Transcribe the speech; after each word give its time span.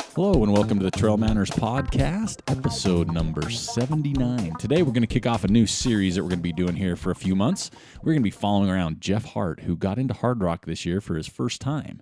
Hello, 0.00 0.42
and 0.42 0.52
welcome 0.52 0.78
to 0.78 0.84
the 0.84 0.90
Trail 0.90 1.18
Manners 1.18 1.50
Podcast, 1.50 2.40
episode 2.46 3.12
number 3.12 3.50
79. 3.50 4.54
Today, 4.58 4.82
we're 4.82 4.92
going 4.92 5.02
to 5.02 5.06
kick 5.06 5.26
off 5.26 5.44
a 5.44 5.48
new 5.48 5.66
series 5.66 6.14
that 6.14 6.22
we're 6.22 6.30
going 6.30 6.38
to 6.38 6.42
be 6.42 6.52
doing 6.52 6.76
here 6.76 6.96
for 6.96 7.10
a 7.10 7.14
few 7.14 7.36
months. 7.36 7.70
We're 8.00 8.12
going 8.12 8.22
to 8.22 8.24
be 8.24 8.30
following 8.30 8.70
around 8.70 9.02
Jeff 9.02 9.26
Hart, 9.26 9.60
who 9.60 9.76
got 9.76 9.98
into 9.98 10.14
Hardrock 10.14 10.64
this 10.64 10.86
year 10.86 11.02
for 11.02 11.16
his 11.16 11.26
first 11.28 11.60
time. 11.60 12.00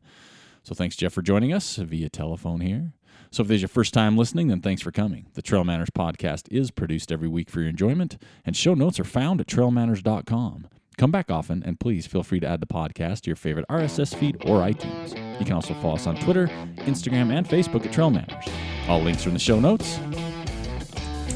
So, 0.63 0.73
thanks, 0.75 0.95
Jeff, 0.95 1.13
for 1.13 1.23
joining 1.23 1.53
us 1.53 1.77
via 1.77 2.09
telephone 2.09 2.61
here. 2.61 2.93
So, 3.33 3.43
if 3.43 3.49
this 3.49 3.57
is 3.57 3.63
your 3.63 3.69
first 3.69 3.93
time 3.93 4.17
listening, 4.17 4.49
then 4.49 4.61
thanks 4.61 4.83
for 4.83 4.93
coming. 4.93 5.27
The 5.35 5.43
Trail 5.43 5.65
Manners 5.65 5.91
Podcast 5.91 6.47
is 6.53 6.71
produced 6.71 7.11
every 7.11 7.29
week 7.29 7.51
for 7.51 7.61
your 7.61 7.71
enjoyment, 7.71 8.19
and 8.47 8.57
show 8.57 8.75
notes 8.75 9.01
are 9.01 9.05
found 9.05 9.41
at 9.41 9.49
trailmanners.com. 9.49 10.69
Come 11.01 11.11
back 11.11 11.31
often, 11.31 11.63
and 11.63 11.81
please 11.81 12.07
feel 12.07 12.23
free 12.23 12.41
to 12.41 12.47
add 12.47 12.61
the 12.61 12.67
podcast 12.67 13.23
to 13.23 13.31
your 13.31 13.37
favorite 13.37 13.65
RSS 13.71 14.15
feed 14.15 14.37
or 14.45 14.61
iTunes. 14.61 15.17
You 15.39 15.47
can 15.47 15.55
also 15.55 15.73
follow 15.73 15.95
us 15.95 16.07
on 16.07 16.15
Twitter, 16.17 16.49
Instagram, 16.81 17.33
and 17.33 17.49
Facebook 17.49 17.87
at 17.87 17.93
Trail 17.95 18.11
Manners. 18.11 18.45
All 18.87 19.01
links 19.01 19.25
are 19.25 19.31
in 19.31 19.33
the 19.33 19.41
show 19.41 19.59
notes. 19.59 19.99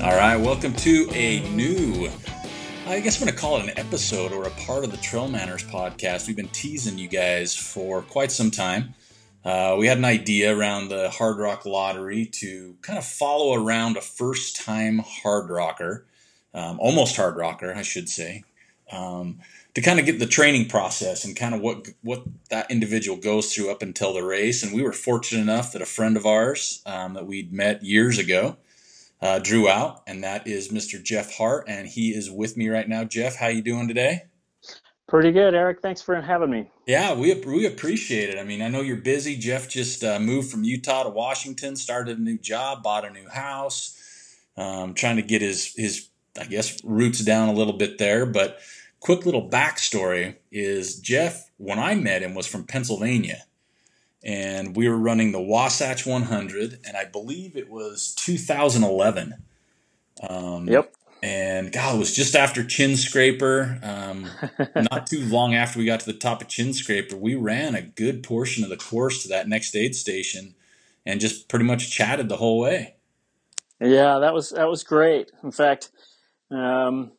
All 0.03 0.15
right, 0.15 0.37
welcome 0.37 0.75
to 0.75 1.09
a 1.15 1.49
new, 1.53 2.11
I 2.87 3.01
guess 3.01 3.19
I'm 3.19 3.25
going 3.25 3.35
to 3.35 3.41
call 3.41 3.57
it 3.57 3.63
an 3.63 3.79
episode 3.79 4.33
or 4.33 4.45
a 4.45 4.51
part 4.51 4.85
of 4.85 4.91
the 4.91 4.99
Trail 4.99 5.29
Manners 5.29 5.65
podcast. 5.65 6.27
We've 6.27 6.37
been 6.37 6.49
teasing 6.49 6.99
you 6.99 7.09
guys 7.09 7.57
for 7.57 8.03
quite 8.03 8.33
some 8.33 8.51
time. 8.51 8.93
Uh, 9.47 9.77
we 9.79 9.87
had 9.87 9.97
an 9.97 10.05
idea 10.05 10.55
around 10.55 10.89
the 10.89 11.09
Hardrock 11.09 11.65
Lottery 11.65 12.27
to 12.27 12.77
kind 12.83 12.99
of 12.99 13.07
follow 13.07 13.55
around 13.55 13.97
a 13.97 14.03
first 14.03 14.63
time 14.63 14.99
hard 14.99 15.49
rocker, 15.49 16.05
um, 16.53 16.79
almost 16.81 17.17
hard 17.17 17.39
rocker, 17.39 17.73
I 17.75 17.81
should 17.81 18.11
say, 18.11 18.45
um, 18.93 19.41
to 19.75 19.81
kind 19.81 19.99
of 19.99 20.07
get 20.07 20.21
the 20.21 20.27
training 20.27 20.69
process 20.69 21.25
and 21.25 21.37
kind 21.37 21.55
of 21.55 21.61
what 21.61 21.89
what 22.03 22.23
that 22.51 22.71
individual 22.71 23.17
goes 23.17 23.53
through 23.53 23.71
up 23.71 23.83
until 23.83 24.13
the 24.13 24.23
race. 24.23 24.63
And 24.63 24.73
we 24.73 24.83
were 24.83 24.93
fortunate 24.93 25.43
enough 25.43 25.73
that 25.73 25.83
a 25.83 25.87
friend 25.87 26.17
of 26.17 26.27
ours 26.27 26.83
um, 26.87 27.15
that 27.15 27.27
we'd 27.27 27.53
met 27.53 27.85
years 27.85 28.19
ago 28.19 28.57
uh, 29.21 29.39
drew 29.39 29.69
out, 29.69 30.03
and 30.07 30.23
that 30.23 30.47
is 30.47 30.69
Mr. 30.69 31.03
Jeff 31.03 31.37
Hart, 31.37 31.65
and 31.67 31.89
he 31.89 32.11
is 32.11 32.31
with 32.31 32.57
me 32.57 32.69
right 32.69 32.89
now. 32.89 33.05
Jeff, 33.05 33.37
how 33.37 33.49
you 33.49 33.63
doing 33.63 33.89
today? 33.89 34.25
Pretty 35.09 35.33
good, 35.33 35.55
Eric. 35.55 35.81
Thanks 35.81 36.01
for 36.01 36.21
having 36.21 36.51
me. 36.51 36.71
Yeah, 36.87 37.15
we 37.15 37.35
we 37.35 37.67
appreciate 37.67 38.31
it. 38.31 38.39
I 38.39 38.45
mean, 38.45 38.63
I 38.63 38.69
know 38.69 38.81
you're 38.81 38.97
busy. 38.97 39.37
Jeff 39.37 39.69
just 39.69 40.05
uh, 40.05 40.19
moved 40.19 40.51
from 40.51 40.65
Utah 40.65 41.03
to 41.03 41.11
Washington, 41.11 41.77
started 41.77 42.19
a 42.19 42.21
new 42.21 42.39
job, 42.39 42.83
bought 42.83 43.05
a 43.05 43.11
new 43.11 43.29
house, 43.29 43.99
um, 44.57 44.95
trying 44.95 45.17
to 45.17 45.23
get 45.23 45.43
his 45.43 45.75
his 45.75 46.09
I 46.39 46.45
guess 46.45 46.83
roots 46.85 47.21
down 47.21 47.49
a 47.49 47.53
little 47.53 47.75
bit 47.75 47.99
there, 47.99 48.25
but 48.27 48.59
quick 49.05 49.27
little 49.27 49.47
backstory 49.47 50.37
is 50.51 50.99
Jeff, 50.99 51.51
when 51.59 51.79
I 51.79 51.95
met 51.95 52.23
him, 52.23 52.35
was 52.35 52.47
from 52.47 52.65
Pennsylvania. 52.65 53.45
And 54.25 54.75
we 54.75 54.89
were 54.89 54.97
running 54.97 55.33
the 55.33 55.43
Wasatch 55.43 56.07
100, 56.07 56.81
and 56.87 56.97
I 56.97 57.05
believe 57.05 57.55
it 57.55 57.69
was 57.69 58.15
2011. 58.15 59.35
Um, 60.27 60.67
yep. 60.67 60.95
And 61.23 61.71
God, 61.71 61.97
it 61.97 61.99
was 61.99 62.17
just 62.17 62.35
after 62.35 62.65
Chin 62.65 62.97
Scraper. 62.97 63.79
Um, 63.83 64.31
not 64.91 65.07
too 65.07 65.21
long 65.27 65.55
after 65.55 65.79
we 65.79 65.85
got 65.85 66.01
to 66.01 66.07
the 66.07 66.19
top 66.19 66.41
of 66.41 66.49
Chin 66.49 66.73
Scraper, 66.73 67.15
we 67.15 67.35
ran 67.35 67.75
a 67.75 67.83
good 67.83 68.23
portion 68.23 68.65
of 68.65 68.71
the 68.71 68.79
course 68.79 69.23
to 69.23 69.29
that 69.29 69.49
next 69.49 69.77
aid 69.77 69.95
station, 69.95 70.55
and 71.05 71.21
just 71.21 71.51
pretty 71.51 71.67
much 71.67 71.91
chatted 71.91 72.31
the 72.31 72.39
whole 72.39 72.59
way. 72.59 72.95
Yeah, 73.81 74.21
that 74.21 74.33
was 74.33 74.51
that 74.51 74.69
was 74.69 74.83
great. 74.83 75.31
In 75.43 75.51
fact, 75.51 75.91
um, 76.51 77.13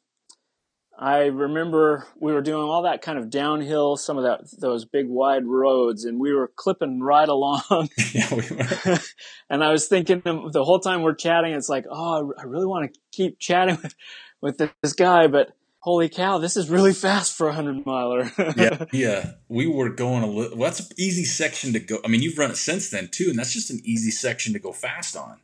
I 0.98 1.26
remember 1.26 2.06
we 2.20 2.32
were 2.32 2.42
doing 2.42 2.64
all 2.64 2.84
that 2.84 3.02
kind 3.02 3.20
of 3.20 3.30
downhill, 3.30 3.98
some 3.98 4.18
of 4.18 4.24
that 4.24 4.60
those 4.60 4.86
big 4.86 5.08
wide 5.10 5.46
roads, 5.46 6.06
and 6.06 6.20
we 6.20 6.34
were 6.34 6.50
clipping 6.56 7.02
right 7.02 7.28
along. 7.28 7.90
yeah, 8.14 8.34
we 8.34 8.56
were. 8.56 9.00
and 9.50 9.64
I 9.64 9.72
was 9.72 9.88
thinking 9.88 10.22
the 10.24 10.64
whole 10.64 10.80
time 10.80 11.02
we're 11.02 11.16
chatting, 11.16 11.54
it's 11.54 11.68
like, 11.68 11.86
oh, 11.90 12.34
I 12.38 12.44
really 12.44 12.66
want 12.66 12.94
to 12.94 13.00
keep 13.12 13.40
chatting 13.40 13.78
with, 13.82 13.96
with 14.42 14.72
this 14.82 14.94
guy, 14.94 15.28
but 15.28 15.52
holy 15.80 16.08
cow, 16.08 16.38
this 16.38 16.56
is 16.56 16.70
really 16.70 16.94
fast 16.94 17.36
for 17.36 17.50
a 17.50 17.54
hundred 17.54 17.86
miler. 17.86 18.32
yeah, 18.56 18.86
yeah, 18.94 19.32
we 19.50 19.68
were 19.68 19.90
going 19.90 20.24
a 20.24 20.28
little. 20.28 20.58
Well, 20.58 20.70
that's 20.70 20.80
an 20.80 20.96
easy 20.98 21.26
section 21.26 21.74
to 21.74 21.80
go. 21.80 22.00
I 22.06 22.08
mean, 22.08 22.22
you've 22.22 22.38
run 22.38 22.52
it 22.52 22.58
since 22.58 22.90
then 22.90 23.10
too, 23.12 23.28
and 23.30 23.38
that's 23.38 23.54
just 23.54 23.70
an 23.70 23.82
easy 23.84 24.12
section 24.12 24.54
to 24.54 24.60
go 24.60 24.72
fast 24.72 25.18
on. 25.18 25.42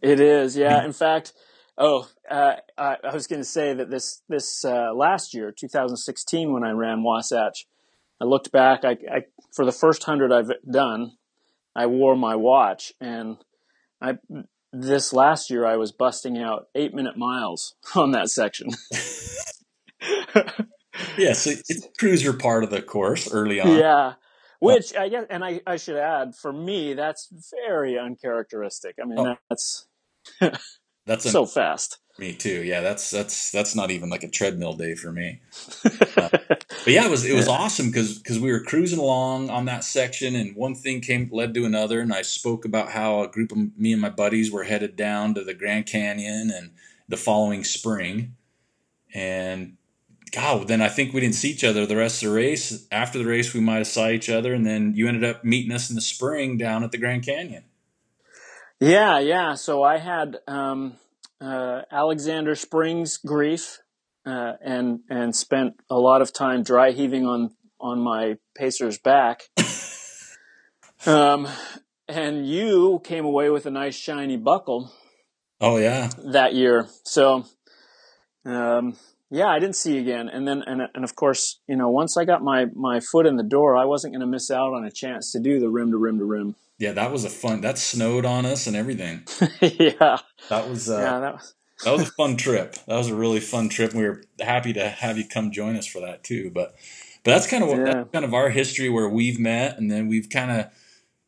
It 0.00 0.20
is, 0.20 0.56
yeah. 0.56 0.84
In 0.84 0.92
fact 0.92 1.32
Oh, 1.76 2.08
uh, 2.30 2.54
I, 2.78 2.96
I, 3.02 3.12
was 3.12 3.26
going 3.26 3.40
to 3.40 3.48
say 3.48 3.74
that 3.74 3.90
this 3.90 4.22
this 4.28 4.64
uh, 4.64 4.94
last 4.94 5.34
year, 5.34 5.50
2016, 5.50 6.52
when 6.52 6.62
I 6.62 6.70
ran 6.70 7.02
Wasatch, 7.02 7.66
I 8.20 8.24
looked 8.26 8.52
back. 8.52 8.84
I, 8.84 8.96
I, 9.10 9.24
for 9.52 9.64
the 9.64 9.72
first 9.72 10.04
hundred 10.04 10.32
I've 10.32 10.52
done, 10.70 11.12
I 11.74 11.86
wore 11.86 12.14
my 12.14 12.36
watch, 12.36 12.92
and 13.00 13.38
I 14.00 14.18
this 14.72 15.12
last 15.12 15.50
year 15.50 15.66
I 15.66 15.76
was 15.76 15.90
busting 15.90 16.38
out 16.38 16.68
eight 16.74 16.94
minute 16.94 17.16
miles 17.16 17.74
on 17.96 18.12
that 18.12 18.28
section. 18.28 18.68
yeah, 21.18 21.32
so 21.32 21.50
it's 21.50 21.88
cruiser 21.98 22.32
part 22.32 22.62
of 22.62 22.70
the 22.70 22.82
course 22.82 23.32
early 23.32 23.60
on. 23.60 23.76
Yeah. 23.78 24.14
Which 24.60 24.94
I 24.96 25.08
guess, 25.08 25.26
and 25.28 25.44
I, 25.44 25.60
I 25.66 25.76
should 25.76 25.96
add, 25.96 26.34
for 26.34 26.52
me, 26.52 26.94
that's 26.94 27.28
very 27.66 27.98
uncharacteristic. 27.98 28.94
I 29.02 29.04
mean, 29.04 29.18
oh. 29.18 29.36
that's 29.50 29.86
That's 31.06 31.30
so 31.30 31.46
fast. 31.46 31.98
Me 32.16 32.32
too. 32.32 32.62
Yeah, 32.62 32.80
that's 32.80 33.10
that's 33.10 33.50
that's 33.50 33.74
not 33.74 33.90
even 33.90 34.08
like 34.08 34.22
a 34.22 34.30
treadmill 34.30 34.74
day 34.74 34.94
for 34.94 35.10
me. 35.10 35.40
uh, 36.16 36.28
but 36.28 36.86
yeah, 36.86 37.06
it 37.06 37.10
was 37.10 37.24
it 37.24 37.34
was 37.34 37.48
awesome 37.48 37.86
because 37.86 38.18
because 38.18 38.38
we 38.38 38.52
were 38.52 38.60
cruising 38.60 39.00
along 39.00 39.50
on 39.50 39.64
that 39.64 39.82
section, 39.82 40.36
and 40.36 40.54
one 40.54 40.76
thing 40.76 41.00
came 41.00 41.28
led 41.32 41.54
to 41.54 41.64
another, 41.64 41.98
and 41.98 42.12
I 42.12 42.22
spoke 42.22 42.64
about 42.64 42.90
how 42.90 43.22
a 43.22 43.28
group 43.28 43.50
of 43.50 43.58
me 43.76 43.92
and 43.92 44.00
my 44.00 44.10
buddies 44.10 44.52
were 44.52 44.62
headed 44.62 44.94
down 44.94 45.34
to 45.34 45.42
the 45.42 45.54
Grand 45.54 45.86
Canyon 45.86 46.52
and 46.54 46.70
the 47.08 47.16
following 47.16 47.64
spring, 47.64 48.36
and 49.12 49.76
God, 50.30 50.68
then 50.68 50.82
I 50.82 50.88
think 50.88 51.12
we 51.12 51.20
didn't 51.20 51.34
see 51.34 51.50
each 51.50 51.64
other 51.64 51.84
the 51.84 51.96
rest 51.96 52.22
of 52.22 52.30
the 52.30 52.34
race. 52.36 52.86
After 52.92 53.18
the 53.18 53.26
race, 53.26 53.52
we 53.52 53.60
might 53.60 53.78
have 53.78 53.86
saw 53.88 54.08
each 54.08 54.30
other, 54.30 54.54
and 54.54 54.64
then 54.64 54.94
you 54.94 55.08
ended 55.08 55.24
up 55.24 55.44
meeting 55.44 55.72
us 55.72 55.90
in 55.90 55.96
the 55.96 56.00
spring 56.00 56.58
down 56.58 56.84
at 56.84 56.92
the 56.92 56.98
Grand 56.98 57.24
Canyon. 57.24 57.64
Yeah, 58.80 59.18
yeah. 59.18 59.54
So 59.54 59.82
I 59.82 59.98
had 59.98 60.38
um, 60.46 60.94
uh, 61.40 61.82
Alexander 61.90 62.54
Springs 62.54 63.16
grief, 63.18 63.78
uh, 64.26 64.52
and 64.62 65.00
and 65.08 65.34
spent 65.34 65.74
a 65.90 65.98
lot 65.98 66.22
of 66.22 66.32
time 66.32 66.62
dry 66.62 66.92
heaving 66.92 67.26
on 67.26 67.50
on 67.80 68.00
my 68.00 68.36
pacer's 68.56 68.98
back. 68.98 69.42
um, 71.06 71.48
and 72.08 72.46
you 72.46 73.00
came 73.04 73.24
away 73.24 73.50
with 73.50 73.66
a 73.66 73.70
nice 73.70 73.96
shiny 73.96 74.36
buckle. 74.36 74.92
Oh 75.60 75.76
yeah, 75.76 76.10
that 76.32 76.54
year. 76.54 76.88
So, 77.04 77.46
um, 78.44 78.96
yeah, 79.30 79.48
I 79.48 79.58
didn't 79.58 79.76
see 79.76 79.94
you 79.94 80.00
again. 80.00 80.28
And 80.28 80.46
then, 80.46 80.62
and, 80.66 80.82
and 80.94 81.04
of 81.04 81.16
course, 81.16 81.60
you 81.66 81.76
know, 81.76 81.88
once 81.88 82.16
I 82.16 82.24
got 82.24 82.42
my, 82.42 82.66
my 82.74 83.00
foot 83.00 83.26
in 83.26 83.36
the 83.36 83.42
door, 83.42 83.76
I 83.76 83.84
wasn't 83.84 84.12
going 84.12 84.20
to 84.20 84.26
miss 84.26 84.50
out 84.50 84.72
on 84.74 84.84
a 84.84 84.90
chance 84.90 85.32
to 85.32 85.40
do 85.40 85.58
the 85.58 85.68
rim 85.68 85.90
to 85.90 85.96
rim 85.96 86.18
to 86.18 86.24
rim. 86.24 86.54
Yeah, 86.78 86.92
that 86.92 87.12
was 87.12 87.24
a 87.24 87.30
fun. 87.30 87.60
That 87.60 87.78
snowed 87.78 88.24
on 88.24 88.44
us 88.44 88.66
and 88.66 88.76
everything. 88.76 89.22
yeah, 89.60 90.18
that 90.48 90.68
was. 90.68 90.88
Uh, 90.88 90.98
yeah, 90.98 91.20
that 91.20 91.34
was. 91.34 91.54
that 91.84 91.92
was 91.92 92.02
a 92.02 92.12
fun 92.12 92.36
trip. 92.36 92.74
That 92.86 92.96
was 92.96 93.08
a 93.08 93.14
really 93.14 93.40
fun 93.40 93.68
trip. 93.68 93.94
We 93.94 94.04
were 94.04 94.22
happy 94.40 94.72
to 94.74 94.88
have 94.88 95.18
you 95.18 95.26
come 95.26 95.50
join 95.50 95.76
us 95.76 95.86
for 95.86 96.00
that 96.00 96.22
too. 96.22 96.50
But, 96.50 96.74
but 97.24 97.32
that's 97.32 97.46
kind 97.46 97.62
of 97.62 97.68
what, 97.68 97.78
yeah. 97.78 97.84
that's 97.84 98.10
kind 98.12 98.24
of 98.24 98.34
our 98.34 98.50
history 98.50 98.88
where 98.88 99.08
we've 99.08 99.40
met, 99.40 99.78
and 99.78 99.90
then 99.90 100.08
we've 100.08 100.28
kind 100.28 100.50
of 100.50 100.66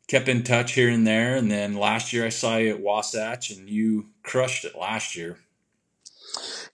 kept 0.08 0.28
in 0.28 0.42
touch 0.44 0.72
here 0.72 0.88
and 0.88 1.06
there. 1.06 1.36
And 1.36 1.50
then 1.50 1.74
last 1.74 2.12
year 2.12 2.24
I 2.24 2.30
saw 2.30 2.56
you 2.56 2.70
at 2.70 2.80
Wasatch, 2.80 3.50
and 3.50 3.68
you 3.68 4.06
crushed 4.22 4.64
it 4.64 4.76
last 4.76 5.16
year. 5.16 5.38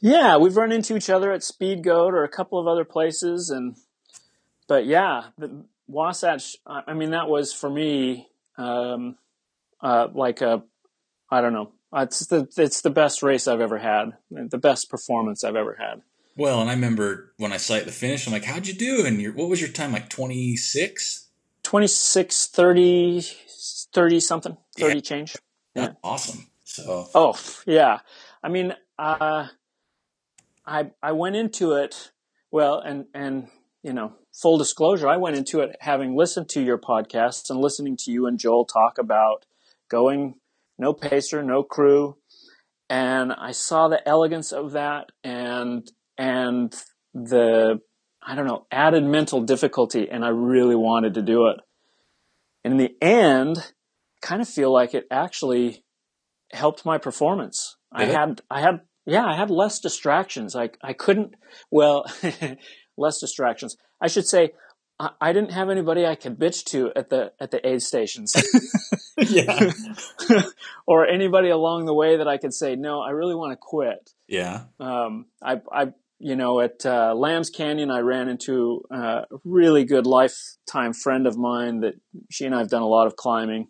Yeah, 0.01 0.37
we've 0.37 0.57
run 0.57 0.73
into 0.73 0.97
each 0.97 1.09
other 1.09 1.33
at 1.33 1.43
Speedgoat 1.43 2.13
or 2.13 2.25
a 2.25 2.29
couple 2.29 2.59
of 2.59 2.67
other 2.67 2.85
places, 2.85 3.49
and 3.49 3.77
but 4.67 4.87
yeah, 4.87 5.27
the 5.39 5.65
Wasatch. 5.87 6.57
I 6.67 6.95
mean, 6.95 7.11
that 7.11 7.29
was 7.29 7.53
for 7.53 7.71
me 7.71 8.29
um, 8.57 9.17
uh, 9.81 10.09
like 10.13 10.41
a, 10.41 10.63
I 11.31 11.41
don't 11.41 11.53
know. 11.53 11.73
It's 11.95 12.27
the 12.27 12.49
it's 12.57 12.81
the 12.81 12.91
best 12.91 13.23
race 13.23 13.47
I've 13.47 13.61
ever 13.61 13.79
had, 13.79 14.13
the 14.31 14.59
best 14.59 14.89
performance 14.89 15.45
I've 15.45 15.57
ever 15.57 15.77
had. 15.79 16.03
Well, 16.37 16.63
and 16.63 16.71
I 16.71 16.73
remember 16.73 17.35
when 17.37 17.53
I 17.53 17.59
saw 17.59 17.79
the 17.81 17.93
finish, 17.93 18.27
I'm 18.27 18.33
like, 18.33 18.45
"How'd 18.45 18.67
you 18.67 18.73
do?" 18.73 19.05
And 19.05 19.21
your, 19.21 19.33
what 19.33 19.51
was 19.51 19.61
your 19.61 19.69
time? 19.69 19.93
Like 19.93 20.09
26? 20.09 21.29
26, 21.63 22.47
30, 22.47 23.21
30 23.93 24.21
something, 24.21 24.57
30 24.79 24.95
Yeah. 24.95 25.01
change. 25.03 25.37
That's 25.75 25.97
awesome. 26.03 26.47
So, 26.65 27.09
Oh, 27.15 27.39
yeah. 27.67 28.01
I 28.43 28.49
mean, 28.49 28.75
uh, 28.99 29.49
I 30.67 30.91
I 31.03 31.13
went 31.13 31.37
into 31.37 31.73
it 31.73 32.13
well, 32.51 32.79
and 32.79 33.07
and 33.15 33.49
you 33.83 33.93
know, 33.93 34.15
full 34.33 34.59
disclosure, 34.59 35.09
I 35.09 35.17
went 35.17 35.37
into 35.37 35.61
it 35.61 35.77
having 35.81 36.17
listened 36.17 36.49
to 36.51 36.63
your 36.63 36.79
podcasts 36.79 37.51
and 37.51 37.61
listening 37.61 37.97
to 37.99 38.11
you 38.11 38.27
and 38.27 38.39
Joel 38.39 38.65
talk 38.65 38.99
about 38.99 39.47
going 39.89 40.35
no 40.79 40.93
pacer, 40.93 41.43
no 41.43 41.63
crew, 41.63 42.17
and 42.89 43.33
I 43.33 43.53
saw 43.53 43.89
the 43.89 44.07
elegance 44.09 44.53
of 44.53 44.73
that 44.73 45.11
and 45.23 45.91
and 46.19 46.75
the 47.15 47.81
I 48.23 48.35
don't 48.35 48.47
know 48.47 48.67
added 48.71 49.05
mental 49.05 49.43
difficulty, 49.43 50.09
and 50.11 50.25
I 50.25 50.29
really 50.29 50.77
wanted 50.77 51.15
to 51.15 51.23
do 51.23 51.49
it. 51.49 51.57
And 52.65 52.73
in 52.73 52.79
the 52.79 52.97
end, 53.01 53.73
kind 54.21 54.41
of 54.41 54.49
feel 54.49 54.73
like 54.73 54.95
it 54.95 55.07
actually 55.11 55.85
helped 56.53 56.87
my 56.87 56.99
performance. 56.99 57.77
I 57.93 58.05
it? 58.05 58.15
had, 58.15 58.41
I 58.51 58.61
had, 58.61 58.81
yeah, 59.05 59.27
I 59.27 59.37
had 59.37 59.51
less 59.51 59.81
distractions. 59.81 60.55
I, 60.55 60.71
I 60.83 60.93
couldn't, 60.93 61.35
well, 61.71 62.07
less 62.97 63.19
distractions. 63.21 63.77
I 64.01 64.09
should 64.09 64.27
say, 64.27 64.53
I, 65.21 65.33
didn't 65.33 65.53
have 65.53 65.69
anybody 65.69 66.07
I 66.07 66.15
could 66.15 66.39
bitch 66.39 66.65
to 66.67 66.93
at 66.95 67.11
the, 67.11 67.33
at 67.41 67.51
the 67.51 67.67
aid 67.67 67.83
stations 67.83 68.35
yeah. 69.19 69.73
or 70.87 71.07
anybody 71.07 71.49
along 71.49 71.87
the 71.87 71.95
way 71.95 72.19
that 72.19 72.29
I 72.29 72.37
could 72.37 72.55
say, 72.55 72.77
no, 72.77 73.01
I 73.01 73.11
really 73.11 73.35
want 73.35 73.53
to 73.53 73.57
quit. 73.57 74.11
Yeah. 74.29 74.65
Um, 74.79 75.27
I, 75.43 75.61
I, 75.73 75.93
you 76.23 76.37
know, 76.37 76.61
at 76.61 76.87
uh, 76.87 77.15
Lambs 77.15 77.51
Canyon, 77.51 77.91
I 77.91 77.99
ran 77.99 78.29
into 78.29 78.85
a 78.93 79.25
really 79.45 79.85
good 79.85 80.07
lifetime 80.07 80.93
friend 80.93 81.27
of 81.27 81.37
mine 81.37 81.81
that 81.81 81.95
she 82.31 82.47
and 82.47 82.55
I 82.55 82.59
have 82.59 82.71
done 82.71 82.83
a 82.83 82.89
lot 82.89 83.09
of 83.09 83.17
climbing. 83.17 83.69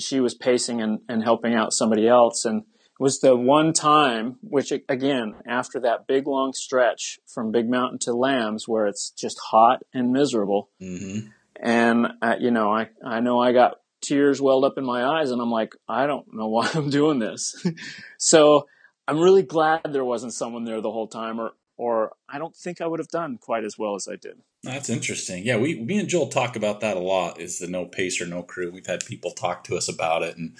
She 0.00 0.18
was 0.18 0.34
pacing 0.34 0.82
and, 0.82 0.98
and 1.08 1.22
helping 1.22 1.54
out 1.54 1.72
somebody 1.72 2.08
else, 2.08 2.44
and 2.44 2.64
was 2.98 3.20
the 3.20 3.34
one 3.36 3.72
time, 3.72 4.36
which 4.42 4.72
again, 4.88 5.34
after 5.46 5.80
that 5.80 6.06
big 6.06 6.26
long 6.26 6.52
stretch 6.52 7.18
from 7.26 7.50
Big 7.52 7.68
Mountain 7.68 7.98
to 8.00 8.14
Lambs, 8.14 8.68
where 8.68 8.86
it's 8.86 9.10
just 9.10 9.38
hot 9.50 9.82
and 9.92 10.12
miserable, 10.12 10.70
Mm-hmm. 10.80 11.28
and 11.60 12.06
uh, 12.22 12.36
you 12.38 12.50
know, 12.50 12.72
I 12.72 12.88
I 13.04 13.20
know 13.20 13.40
I 13.40 13.52
got 13.52 13.78
tears 14.00 14.40
welled 14.40 14.64
up 14.64 14.78
in 14.78 14.84
my 14.84 15.04
eyes, 15.04 15.30
and 15.30 15.40
I'm 15.40 15.50
like, 15.50 15.74
I 15.88 16.06
don't 16.06 16.32
know 16.32 16.48
why 16.48 16.70
I'm 16.74 16.90
doing 16.90 17.18
this. 17.18 17.66
so 18.18 18.66
I'm 19.08 19.18
really 19.20 19.42
glad 19.42 19.80
there 19.88 20.04
wasn't 20.04 20.32
someone 20.34 20.64
there 20.64 20.80
the 20.80 20.92
whole 20.92 21.08
time, 21.08 21.40
or 21.40 21.52
or 21.76 22.12
I 22.28 22.38
don't 22.38 22.54
think 22.54 22.80
I 22.80 22.86
would 22.86 23.00
have 23.00 23.08
done 23.08 23.38
quite 23.38 23.64
as 23.64 23.76
well 23.76 23.96
as 23.96 24.06
I 24.06 24.14
did. 24.14 24.38
That's 24.62 24.88
interesting. 24.88 25.44
Yeah, 25.44 25.56
we 25.56 25.80
me 25.80 25.98
and 25.98 26.08
Joel 26.08 26.28
talk 26.28 26.54
about 26.54 26.80
that 26.80 26.96
a 26.96 27.00
lot. 27.00 27.40
Is 27.40 27.58
the 27.58 27.66
no 27.66 27.86
pacer, 27.86 28.24
no 28.24 28.42
crew? 28.44 28.70
We've 28.70 28.86
had 28.86 29.04
people 29.04 29.32
talk 29.32 29.64
to 29.64 29.76
us 29.76 29.88
about 29.88 30.22
it, 30.22 30.36
and 30.36 30.54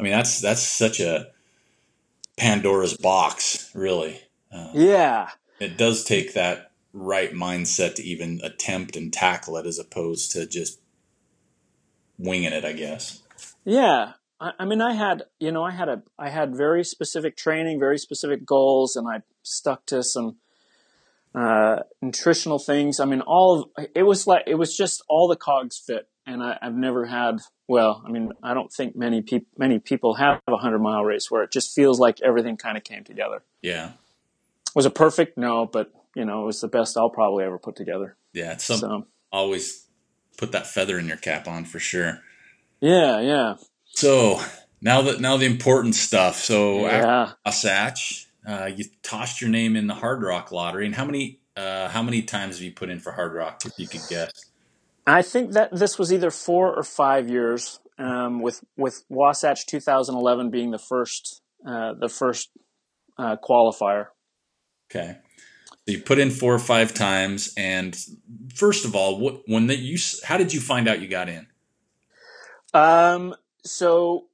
I 0.00 0.02
mean 0.02 0.12
that's 0.12 0.40
that's 0.40 0.62
such 0.62 0.98
a 1.00 1.28
Pandora's 2.38 2.96
box, 2.96 3.70
really. 3.74 4.20
Uh, 4.52 4.70
Yeah, 4.74 5.30
it 5.60 5.76
does 5.76 6.04
take 6.04 6.34
that 6.34 6.72
right 6.92 7.32
mindset 7.32 7.96
to 7.96 8.02
even 8.02 8.40
attempt 8.42 8.96
and 8.96 9.12
tackle 9.12 9.56
it, 9.56 9.66
as 9.66 9.78
opposed 9.78 10.32
to 10.32 10.46
just 10.46 10.80
winging 12.18 12.52
it. 12.52 12.64
I 12.64 12.72
guess. 12.72 13.22
yeah. 13.64 14.12
I, 14.40 14.52
I 14.60 14.64
mean, 14.64 14.80
I 14.80 14.94
had 14.94 15.24
you 15.38 15.52
know, 15.52 15.64
I 15.64 15.72
had 15.72 15.88
a 15.88 16.02
I 16.18 16.30
had 16.30 16.56
very 16.56 16.84
specific 16.84 17.36
training, 17.36 17.78
very 17.78 17.98
specific 17.98 18.46
goals, 18.46 18.96
and 18.96 19.08
I 19.08 19.22
stuck 19.42 19.84
to 19.86 20.02
some 20.02 20.36
uh, 21.34 21.80
nutritional 22.00 22.58
things. 22.58 23.00
I 23.00 23.04
mean, 23.04 23.20
all 23.20 23.70
of, 23.76 23.86
it 23.94 24.04
was 24.04 24.26
like 24.26 24.44
it 24.46 24.54
was 24.54 24.76
just 24.76 25.02
all 25.08 25.28
the 25.28 25.36
cogs 25.36 25.78
fit, 25.78 26.08
and 26.28 26.42
I, 26.42 26.58
I've 26.62 26.74
never 26.74 27.06
had. 27.06 27.40
Well, 27.66 28.02
I 28.06 28.10
mean, 28.10 28.32
I 28.42 28.54
don't 28.54 28.72
think 28.72 28.94
many 28.96 29.20
people 29.22 29.48
many 29.56 29.78
people 29.78 30.14
have 30.14 30.40
a 30.46 30.56
hundred 30.56 30.78
mile 30.78 31.04
race 31.04 31.30
where 31.30 31.42
it 31.42 31.50
just 31.52 31.74
feels 31.74 31.98
like 31.98 32.20
everything 32.22 32.56
kind 32.56 32.76
of 32.76 32.84
came 32.84 33.04
together. 33.04 33.42
Yeah, 33.62 33.92
Was 34.74 34.86
it 34.86 34.94
perfect? 34.94 35.36
No, 35.36 35.66
but 35.66 35.90
you 36.14 36.24
know, 36.24 36.42
it 36.42 36.46
was 36.46 36.60
the 36.60 36.68
best 36.68 36.96
I'll 36.96 37.10
probably 37.10 37.44
ever 37.44 37.58
put 37.58 37.76
together. 37.76 38.16
yeah. 38.32 38.52
It's 38.52 38.64
some 38.64 38.78
So 38.78 39.06
always 39.32 39.86
put 40.36 40.52
that 40.52 40.66
feather 40.66 40.98
in 40.98 41.06
your 41.06 41.16
cap 41.16 41.46
on 41.48 41.64
for 41.64 41.78
sure. 41.78 42.20
yeah, 42.80 43.20
yeah, 43.20 43.54
So 43.86 44.40
now 44.80 45.02
that 45.02 45.20
now 45.20 45.36
the 45.36 45.46
important 45.46 45.94
stuff. 45.96 46.36
So 46.36 46.82
yeah. 46.86 47.32
Wasatch, 47.44 48.26
uh, 48.46 48.70
you 48.74 48.84
tossed 49.02 49.40
your 49.40 49.50
name 49.50 49.76
in 49.76 49.86
the 49.88 49.94
Hardrock 49.94 50.50
lottery, 50.52 50.86
and 50.86 50.94
how 50.94 51.04
many 51.04 51.40
uh, 51.56 51.88
how 51.88 52.02
many 52.02 52.22
times 52.22 52.56
have 52.56 52.62
you 52.64 52.72
put 52.72 52.88
in 52.88 53.00
for 53.00 53.12
Hardrock? 53.12 53.66
If 53.66 53.72
you 53.78 53.88
could 53.88 54.02
guess. 54.08 54.30
I 55.14 55.22
think 55.22 55.52
that 55.52 55.74
this 55.74 55.98
was 55.98 56.12
either 56.12 56.30
four 56.30 56.74
or 56.74 56.82
five 56.82 57.28
years, 57.28 57.80
um, 57.98 58.42
with 58.42 58.64
with 58.76 59.04
Wasatch 59.08 59.66
2011 59.66 60.50
being 60.50 60.70
the 60.70 60.78
first 60.78 61.42
uh, 61.66 61.94
the 61.94 62.08
first 62.08 62.50
uh, 63.16 63.36
qualifier. 63.36 64.06
Okay. 64.90 65.18
So 65.70 65.92
you 65.92 66.02
put 66.02 66.18
in 66.18 66.30
four 66.30 66.54
or 66.54 66.58
five 66.58 66.94
times, 66.94 67.54
and 67.56 67.98
first 68.54 68.84
of 68.84 68.94
all, 68.94 69.18
what 69.18 69.42
when 69.46 69.66
that 69.68 69.78
you 69.78 69.98
how 70.24 70.36
did 70.36 70.52
you 70.52 70.60
find 70.60 70.88
out 70.88 71.00
you 71.00 71.08
got 71.08 71.28
in? 71.28 71.46
Um, 72.74 73.34
so 73.64 74.26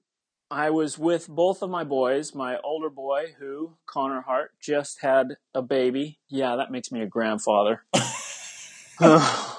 I 0.51 0.71
was 0.71 0.99
with 0.99 1.29
both 1.29 1.63
of 1.63 1.71
my 1.71 1.85
boys. 1.85 2.35
My 2.35 2.59
older 2.65 2.91
boy, 2.91 3.35
who 3.39 3.77
Connor 3.87 4.23
Hart, 4.23 4.53
just 4.61 5.01
had 5.03 5.37
a 5.55 5.63
baby. 5.63 6.19
Yeah, 6.29 6.57
that 6.57 6.71
makes 6.71 6.91
me 6.91 7.01
a 7.01 7.07
grandfather. 7.07 7.85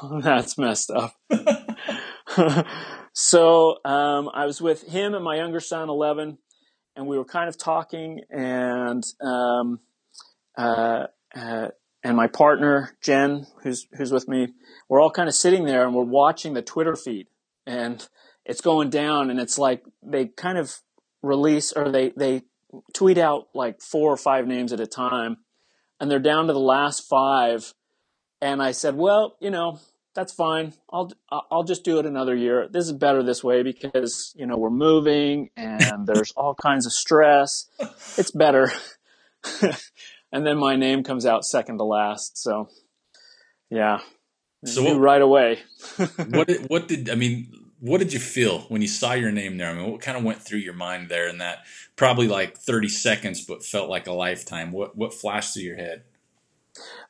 That's 0.21 0.57
messed 0.57 0.91
up. 0.91 1.15
so 3.13 3.77
um, 3.85 4.29
I 4.33 4.45
was 4.45 4.61
with 4.61 4.83
him 4.83 5.13
and 5.13 5.23
my 5.23 5.37
younger 5.37 5.59
son, 5.59 5.89
eleven, 5.89 6.37
and 6.95 7.07
we 7.07 7.17
were 7.17 7.25
kind 7.25 7.49
of 7.49 7.57
talking, 7.57 8.21
and 8.29 9.03
um, 9.21 9.79
uh, 10.57 11.07
uh, 11.35 11.67
and 12.03 12.17
my 12.17 12.27
partner 12.27 12.95
Jen, 13.01 13.47
who's 13.63 13.87
who's 13.97 14.11
with 14.11 14.27
me, 14.27 14.53
we're 14.89 15.01
all 15.01 15.11
kind 15.11 15.29
of 15.29 15.35
sitting 15.35 15.65
there 15.65 15.85
and 15.85 15.95
we're 15.95 16.03
watching 16.03 16.53
the 16.53 16.61
Twitter 16.61 16.95
feed, 16.95 17.27
and 17.65 18.07
it's 18.45 18.61
going 18.61 18.89
down, 18.89 19.29
and 19.29 19.39
it's 19.39 19.57
like 19.57 19.83
they 20.03 20.27
kind 20.27 20.57
of 20.57 20.79
release 21.21 21.73
or 21.73 21.91
they 21.91 22.11
they 22.15 22.43
tweet 22.93 23.17
out 23.17 23.47
like 23.53 23.81
four 23.81 24.11
or 24.11 24.17
five 24.17 24.47
names 24.47 24.71
at 24.71 24.79
a 24.79 24.87
time, 24.87 25.37
and 25.99 26.09
they're 26.09 26.19
down 26.19 26.47
to 26.47 26.53
the 26.53 26.59
last 26.59 27.01
five, 27.01 27.73
and 28.45 28.61
I 28.61 28.71
said, 28.71 28.95
well, 28.95 29.35
you 29.39 29.49
know. 29.51 29.79
That's 30.13 30.31
fine. 30.31 30.71
I'll 30.93 31.11
I'll 31.51 31.65
just 31.65 31.83
do 31.83 31.99
it 31.99 32.05
another 32.05 32.33
year. 32.33 32.69
This 32.71 32.85
is 32.85 32.93
better 32.93 33.21
this 33.21 33.43
way 33.43 33.63
because 33.63 34.33
you 34.37 34.45
know 34.45 34.55
we're 34.55 34.69
moving 34.69 35.49
and 35.57 36.07
there's 36.07 36.31
all 36.37 36.55
kinds 36.55 36.85
of 36.85 36.93
stress. 36.93 37.67
It's 38.17 38.31
better. 38.31 38.71
and 40.31 40.47
then 40.47 40.57
my 40.57 40.77
name 40.77 41.03
comes 41.03 41.25
out 41.25 41.43
second 41.43 41.79
to 41.79 41.83
last. 41.83 42.37
So, 42.37 42.69
yeah, 43.69 43.99
So 44.63 44.83
what- 44.83 44.99
right 45.01 45.21
away. 45.21 45.59
What 46.29 46.47
did, 46.47 46.69
what 46.69 46.87
did 46.87 47.09
I 47.09 47.15
mean? 47.15 47.51
What 47.81 47.97
did 47.97 48.13
you 48.13 48.19
feel 48.19 48.59
when 48.69 48.81
you 48.81 48.87
saw 48.87 49.11
your 49.15 49.31
name 49.33 49.57
there? 49.57 49.69
I 49.69 49.73
mean, 49.73 49.91
what 49.91 49.99
kind 49.99 50.17
of 50.17 50.23
went 50.23 50.41
through 50.41 50.59
your 50.59 50.73
mind 50.73 51.09
there 51.09 51.27
in 51.27 51.39
that 51.39 51.65
probably 51.97 52.29
like 52.29 52.57
thirty 52.57 52.87
seconds, 52.87 53.43
but 53.45 53.65
felt 53.65 53.89
like 53.89 54.07
a 54.07 54.13
lifetime? 54.13 54.71
What 54.71 54.95
what 54.95 55.13
flashed 55.13 55.53
through 55.55 55.63
your 55.63 55.75
head? 55.75 56.03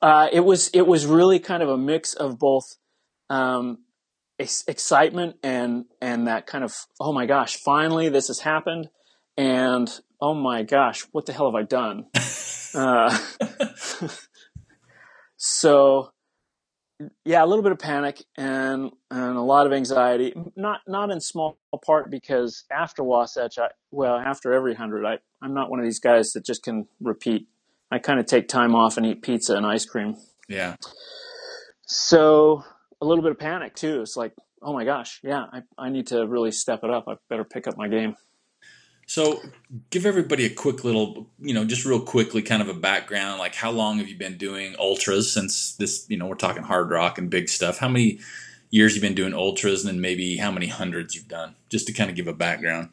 Uh, 0.01 0.27
it 0.31 0.41
was 0.41 0.69
it 0.69 0.88
was 0.88 1.05
really 1.05 1.39
kind 1.39 1.63
of 1.63 1.69
a 1.69 1.77
mix 1.77 2.13
of 2.13 2.38
both 2.38 2.75
um, 3.29 3.79
ex- 4.39 4.63
excitement 4.67 5.38
and 5.43 5.86
and 6.01 6.27
that 6.27 6.48
kind 6.48 6.63
of 6.63 6.75
oh 7.00 7.13
my 7.13 7.25
gosh, 7.25 7.55
finally 7.57 8.10
this 8.10 8.27
has 8.27 8.39
happened, 8.39 8.89
and 9.38 10.00
oh 10.22 10.34
my 10.34 10.63
gosh, 10.63 11.05
what 11.12 11.25
the 11.25 11.34
hell 11.34 11.51
have 11.51 11.55
I 11.55 11.63
done? 11.63 12.05
uh, 12.75 13.17
so 15.38 16.12
yeah, 17.25 17.43
a 17.43 17.48
little 17.48 17.63
bit 17.63 17.72
of 17.72 17.79
panic 17.79 18.24
and 18.38 18.91
and 19.12 19.38
a 19.38 19.41
lot 19.41 19.67
of 19.67 19.74
anxiety. 19.74 20.34
Not 20.55 20.81
not 20.88 21.12
in 21.12 21.19
small 21.19 21.57
part 21.86 22.10
because 22.10 22.63
after 22.72 23.03
Wasatch, 23.03 23.57
I, 23.57 23.69
well, 23.91 24.15
after 24.15 24.53
every 24.53 24.75
hundred, 24.75 25.05
I 25.05 25.17
I'm 25.41 25.53
not 25.53 25.69
one 25.69 25.79
of 25.79 25.86
these 25.86 26.00
guys 26.00 26.31
that 26.34 26.45
just 26.45 26.63
can 26.63 26.88
repeat. 27.01 27.48
I 27.92 28.00
kind 28.00 28.20
of 28.20 28.25
take 28.25 28.48
time 28.48 28.75
off 28.75 28.98
and 28.98 29.06
eat 29.06 29.22
pizza 29.22 29.56
and 29.56 29.65
ice 29.65 29.86
cream. 29.86 30.15
Yeah, 30.48 30.75
So 31.88 32.63
a 33.01 33.06
little 33.06 33.24
bit 33.24 33.32
of 33.32 33.39
panic 33.39 33.75
too. 33.75 34.01
It's 34.01 34.15
like, 34.15 34.34
oh 34.62 34.74
my 34.74 34.86
gosh, 34.86 35.20
yeah, 35.24 35.46
I, 35.51 35.62
I 35.77 35.89
need 35.89 36.08
to 36.08 36.27
really 36.27 36.51
step 36.51 36.84
it 36.84 36.89
up. 36.89 37.06
I 37.08 37.15
better 37.30 37.44
pick 37.44 37.68
up 37.68 37.77
my 37.77 37.88
game. 37.88 38.15
So, 39.08 39.39
give 39.92 40.08
everybody 40.08 40.46
a 40.46 40.50
quick 40.50 40.84
little, 40.84 41.30
you 41.39 41.54
know, 41.54 41.63
just 41.63 41.86
real 41.86 42.01
quickly, 42.01 42.42
kind 42.42 42.63
of 42.63 42.70
a 42.70 42.74
background. 42.74 43.38
Like, 43.38 43.54
how 43.54 43.70
long 43.70 44.00
have 44.00 44.08
you 44.08 44.18
been 44.18 44.38
doing 44.38 44.75
ultras 44.80 45.32
since 45.32 45.75
this? 45.75 46.08
You 46.10 46.18
know, 46.18 46.25
we're 46.25 46.36
talking 46.36 46.63
Hardrock 46.63 47.20
and 47.20 47.30
big 47.30 47.48
stuff. 47.48 47.77
How 47.77 47.88
many 47.88 48.20
years 48.72 48.96
you've 48.96 49.04
been 49.04 49.13
doing 49.13 49.34
ultras, 49.34 49.86
and 49.86 49.94
then 49.94 50.01
maybe 50.01 50.38
how 50.38 50.50
many 50.50 50.68
hundreds 50.68 51.13
you've 51.13 51.27
done, 51.27 51.56
just 51.70 51.86
to 51.86 51.94
kind 51.94 52.10
of 52.10 52.15
give 52.15 52.27
a 52.27 52.34
background. 52.34 52.89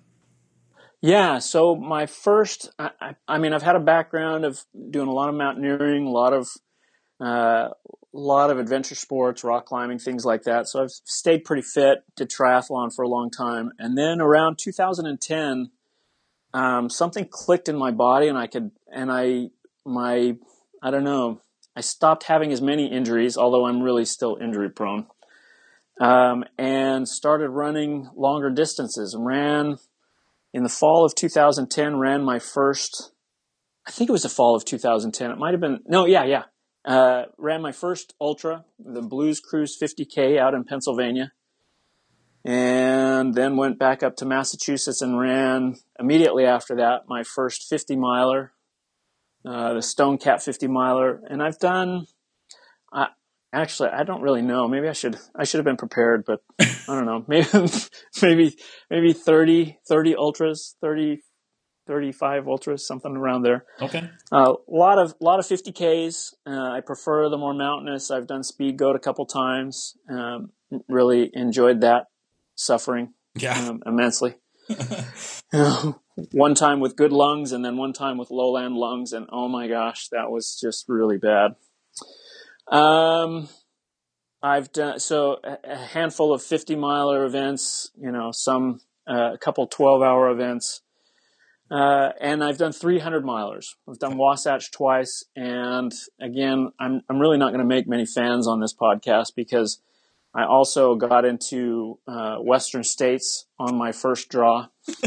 Yeah, 1.04 1.40
so 1.40 1.74
my 1.74 2.06
first, 2.06 2.70
I, 2.78 3.16
I, 3.26 3.38
mean, 3.38 3.52
I've 3.52 3.64
had 3.64 3.74
a 3.74 3.80
background 3.80 4.44
of 4.44 4.64
doing 4.90 5.08
a 5.08 5.12
lot 5.12 5.28
of 5.28 5.34
mountaineering, 5.34 6.06
a 6.06 6.10
lot 6.10 6.32
of, 6.32 6.48
uh, 7.20 7.70
a 7.70 8.18
lot 8.18 8.50
of 8.50 8.60
adventure 8.60 8.94
sports, 8.94 9.42
rock 9.42 9.66
climbing, 9.66 9.98
things 9.98 10.24
like 10.24 10.44
that. 10.44 10.68
So 10.68 10.80
I've 10.80 10.92
stayed 10.92 11.44
pretty 11.44 11.62
fit, 11.62 12.04
did 12.14 12.30
triathlon 12.30 12.94
for 12.94 13.02
a 13.02 13.08
long 13.08 13.30
time, 13.30 13.72
and 13.80 13.98
then 13.98 14.20
around 14.20 14.58
2010, 14.62 15.72
um, 16.54 16.88
something 16.88 17.26
clicked 17.28 17.68
in 17.68 17.76
my 17.76 17.90
body, 17.90 18.28
and 18.28 18.38
I 18.38 18.46
could, 18.46 18.70
and 18.92 19.10
I, 19.10 19.48
my, 19.84 20.36
I 20.80 20.90
don't 20.92 21.04
know, 21.04 21.40
I 21.74 21.80
stopped 21.80 22.24
having 22.24 22.52
as 22.52 22.62
many 22.62 22.86
injuries, 22.86 23.36
although 23.36 23.66
I'm 23.66 23.82
really 23.82 24.04
still 24.04 24.38
injury 24.40 24.70
prone, 24.70 25.06
um, 26.00 26.44
and 26.56 27.08
started 27.08 27.48
running 27.48 28.08
longer 28.14 28.50
distances. 28.50 29.14
and 29.14 29.26
Ran 29.26 29.78
in 30.52 30.62
the 30.62 30.68
fall 30.68 31.04
of 31.04 31.14
2010. 31.14 31.98
Ran 31.98 32.22
my 32.22 32.38
first. 32.38 33.12
I 33.86 33.90
think 33.90 34.08
it 34.08 34.12
was 34.12 34.22
the 34.22 34.28
fall 34.28 34.54
of 34.54 34.64
2010. 34.64 35.30
It 35.30 35.38
might 35.38 35.52
have 35.52 35.60
been 35.60 35.80
no, 35.86 36.06
yeah, 36.06 36.24
yeah. 36.24 36.44
Uh, 36.84 37.26
ran 37.38 37.62
my 37.62 37.72
first 37.72 38.14
ultra, 38.20 38.64
the 38.78 39.02
Blues 39.02 39.38
Cruise 39.38 39.78
50k 39.80 40.36
out 40.36 40.52
in 40.52 40.64
Pennsylvania, 40.64 41.30
and 42.44 43.34
then 43.34 43.56
went 43.56 43.78
back 43.78 44.02
up 44.02 44.16
to 44.16 44.24
Massachusetts 44.24 45.00
and 45.00 45.18
ran 45.18 45.76
immediately 46.00 46.44
after 46.44 46.74
that 46.76 47.02
my 47.06 47.22
first 47.22 47.68
50 47.68 47.94
miler 47.94 48.52
uh, 49.44 49.74
the 49.74 49.82
Stone 49.82 50.18
Cat 50.18 50.42
50 50.42 50.68
miler, 50.68 51.20
and 51.28 51.42
I've 51.42 51.58
done. 51.58 52.06
Actually, 53.54 53.90
I 53.90 54.04
don't 54.04 54.22
really 54.22 54.40
know. 54.40 54.66
Maybe 54.66 54.88
I 54.88 54.92
should 54.92 55.18
I 55.34 55.44
should 55.44 55.58
have 55.58 55.66
been 55.66 55.76
prepared, 55.76 56.24
but 56.26 56.40
I 56.58 56.72
don't 56.86 57.04
know. 57.04 57.24
Maybe 57.28 57.46
maybe 58.22 58.56
maybe 58.90 59.12
30, 59.12 59.78
30 59.86 60.16
ultras, 60.16 60.76
30, 60.80 61.20
35 61.86 62.48
ultras, 62.48 62.86
something 62.86 63.14
around 63.14 63.42
there. 63.42 63.64
Okay. 63.80 64.08
A 64.32 64.36
uh, 64.36 64.54
lot 64.68 64.98
of 64.98 65.14
lot 65.20 65.38
of 65.38 65.44
50ks. 65.46 66.34
Uh, 66.46 66.70
I 66.70 66.80
prefer 66.80 67.28
the 67.28 67.36
more 67.36 67.52
mountainous. 67.52 68.10
I've 68.10 68.26
done 68.26 68.40
Speedgoat 68.40 68.94
a 68.94 69.00
couple 69.00 69.26
times. 69.26 69.96
Um, 70.08 70.50
really 70.88 71.30
enjoyed 71.34 71.82
that 71.82 72.06
suffering 72.54 73.12
yeah. 73.34 73.58
um, 73.68 73.82
immensely. 73.84 74.36
one 76.32 76.54
time 76.54 76.80
with 76.80 76.96
good 76.96 77.12
lungs 77.12 77.52
and 77.52 77.64
then 77.64 77.76
one 77.76 77.92
time 77.92 78.16
with 78.16 78.30
lowland 78.30 78.76
lungs, 78.76 79.12
and 79.12 79.26
oh 79.30 79.48
my 79.48 79.68
gosh, 79.68 80.08
that 80.08 80.30
was 80.30 80.58
just 80.58 80.88
really 80.88 81.18
bad. 81.18 81.56
Um, 82.72 83.48
I've 84.42 84.72
done 84.72 84.98
so 84.98 85.36
a 85.44 85.76
handful 85.76 86.32
of 86.32 86.42
50 86.42 86.74
miler 86.74 87.24
events, 87.24 87.90
you 87.96 88.10
know, 88.10 88.30
some 88.32 88.80
uh, 89.08 89.34
a 89.34 89.38
couple 89.38 89.66
12 89.66 90.02
hour 90.02 90.30
events. 90.30 90.80
Uh, 91.70 92.10
and 92.20 92.42
I've 92.42 92.58
done 92.58 92.72
300 92.72 93.24
milers. 93.24 93.66
I've 93.88 93.98
done 93.98 94.18
Wasatch 94.18 94.72
twice, 94.72 95.24
and 95.34 95.92
again, 96.20 96.70
I'm 96.78 97.00
I'm 97.08 97.18
really 97.18 97.38
not 97.38 97.48
going 97.48 97.60
to 97.60 97.66
make 97.66 97.88
many 97.88 98.04
fans 98.04 98.46
on 98.46 98.60
this 98.60 98.74
podcast 98.74 99.34
because 99.34 99.80
I 100.34 100.44
also 100.44 100.96
got 100.96 101.24
into 101.24 101.98
uh, 102.06 102.36
Western 102.38 102.84
States 102.84 103.46
on 103.58 103.76
my 103.76 103.92
first 103.92 104.28
draw. 104.28 104.66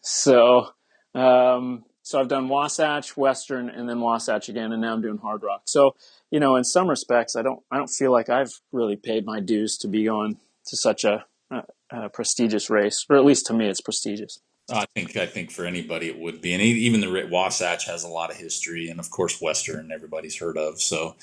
so, 0.00 0.68
um, 1.14 1.84
so 2.02 2.20
I've 2.20 2.28
done 2.28 2.48
Wasatch, 2.48 3.16
Western, 3.16 3.68
and 3.68 3.88
then 3.88 4.00
Wasatch 4.00 4.48
again, 4.48 4.72
and 4.72 4.82
now 4.82 4.92
I'm 4.92 5.02
doing 5.02 5.18
Hardrock. 5.18 5.60
So, 5.64 5.94
you 6.30 6.40
know, 6.40 6.56
in 6.56 6.64
some 6.64 6.88
respects, 6.88 7.36
I 7.36 7.42
don't, 7.42 7.60
I 7.70 7.76
don't 7.76 7.90
feel 7.90 8.10
like 8.10 8.28
I've 8.28 8.52
really 8.72 8.96
paid 8.96 9.24
my 9.24 9.40
dues 9.40 9.78
to 9.78 9.88
be 9.88 10.04
going 10.04 10.38
to 10.66 10.76
such 10.76 11.04
a, 11.04 11.24
a, 11.50 11.62
a 11.90 12.08
prestigious 12.08 12.68
race, 12.68 13.06
or 13.08 13.16
at 13.16 13.24
least 13.24 13.46
to 13.46 13.54
me, 13.54 13.68
it's 13.68 13.80
prestigious. 13.80 14.40
I 14.70 14.86
think 14.94 15.16
I 15.16 15.26
think 15.26 15.50
for 15.50 15.64
anybody 15.64 16.06
it 16.06 16.18
would 16.18 16.40
be, 16.40 16.52
and 16.52 16.62
even 16.62 17.00
the 17.00 17.28
Wasatch 17.30 17.86
has 17.86 18.04
a 18.04 18.08
lot 18.08 18.30
of 18.30 18.36
history, 18.36 18.88
and 18.88 19.00
of 19.00 19.10
course 19.10 19.40
Western 19.40 19.90
everybody's 19.92 20.38
heard 20.38 20.56
of. 20.56 20.80
So, 20.80 21.16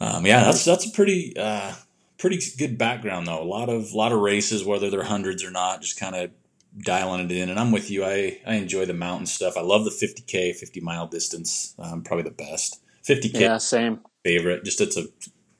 um, 0.00 0.24
yeah, 0.24 0.44
that's 0.44 0.64
that's 0.64 0.86
a 0.86 0.90
pretty 0.90 1.36
uh, 1.36 1.74
pretty 2.18 2.40
good 2.58 2.78
background 2.78 3.26
though. 3.26 3.42
A 3.42 3.44
lot 3.44 3.68
of 3.68 3.92
lot 3.92 4.12
of 4.12 4.20
races, 4.20 4.64
whether 4.64 4.90
they're 4.90 5.04
hundreds 5.04 5.44
or 5.44 5.50
not, 5.50 5.82
just 5.82 6.00
kind 6.00 6.16
of 6.16 6.30
dialing 6.78 7.24
it 7.24 7.32
in. 7.32 7.48
And 7.48 7.58
I'm 7.58 7.72
with 7.72 7.90
you. 7.90 8.04
I, 8.04 8.40
I 8.46 8.54
enjoy 8.54 8.86
the 8.86 8.94
mountain 8.94 9.26
stuff. 9.26 9.56
I 9.56 9.60
love 9.60 9.84
the 9.84 9.90
50K, 9.90 10.54
50 10.54 10.80
mile 10.80 11.06
distance. 11.06 11.74
Um, 11.78 12.02
probably 12.02 12.24
the 12.24 12.30
best. 12.30 12.80
50K. 13.06 13.40
Yeah, 13.40 13.58
same. 13.58 14.00
Favorite. 14.24 14.64
Just 14.64 14.80
it's 14.80 14.96
a 14.96 15.06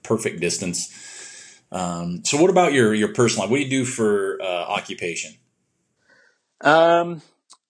perfect 0.02 0.40
distance. 0.40 0.92
Um, 1.70 2.24
so 2.24 2.40
what 2.40 2.50
about 2.50 2.72
your, 2.72 2.94
your 2.94 3.12
personal 3.12 3.44
life? 3.44 3.50
What 3.50 3.56
do 3.58 3.62
you 3.62 3.70
do 3.70 3.84
for 3.84 4.40
uh, 4.40 4.44
occupation? 4.44 5.34
Um, 6.60 7.22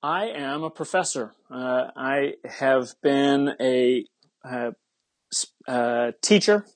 I 0.02 0.26
am 0.26 0.64
a 0.64 0.70
professor. 0.70 1.32
Uh, 1.50 1.88
I 1.96 2.34
have 2.44 2.94
been 3.02 3.50
a, 3.61 4.04
a, 4.44 4.75
a 5.66 6.14
teacher, 6.20 6.66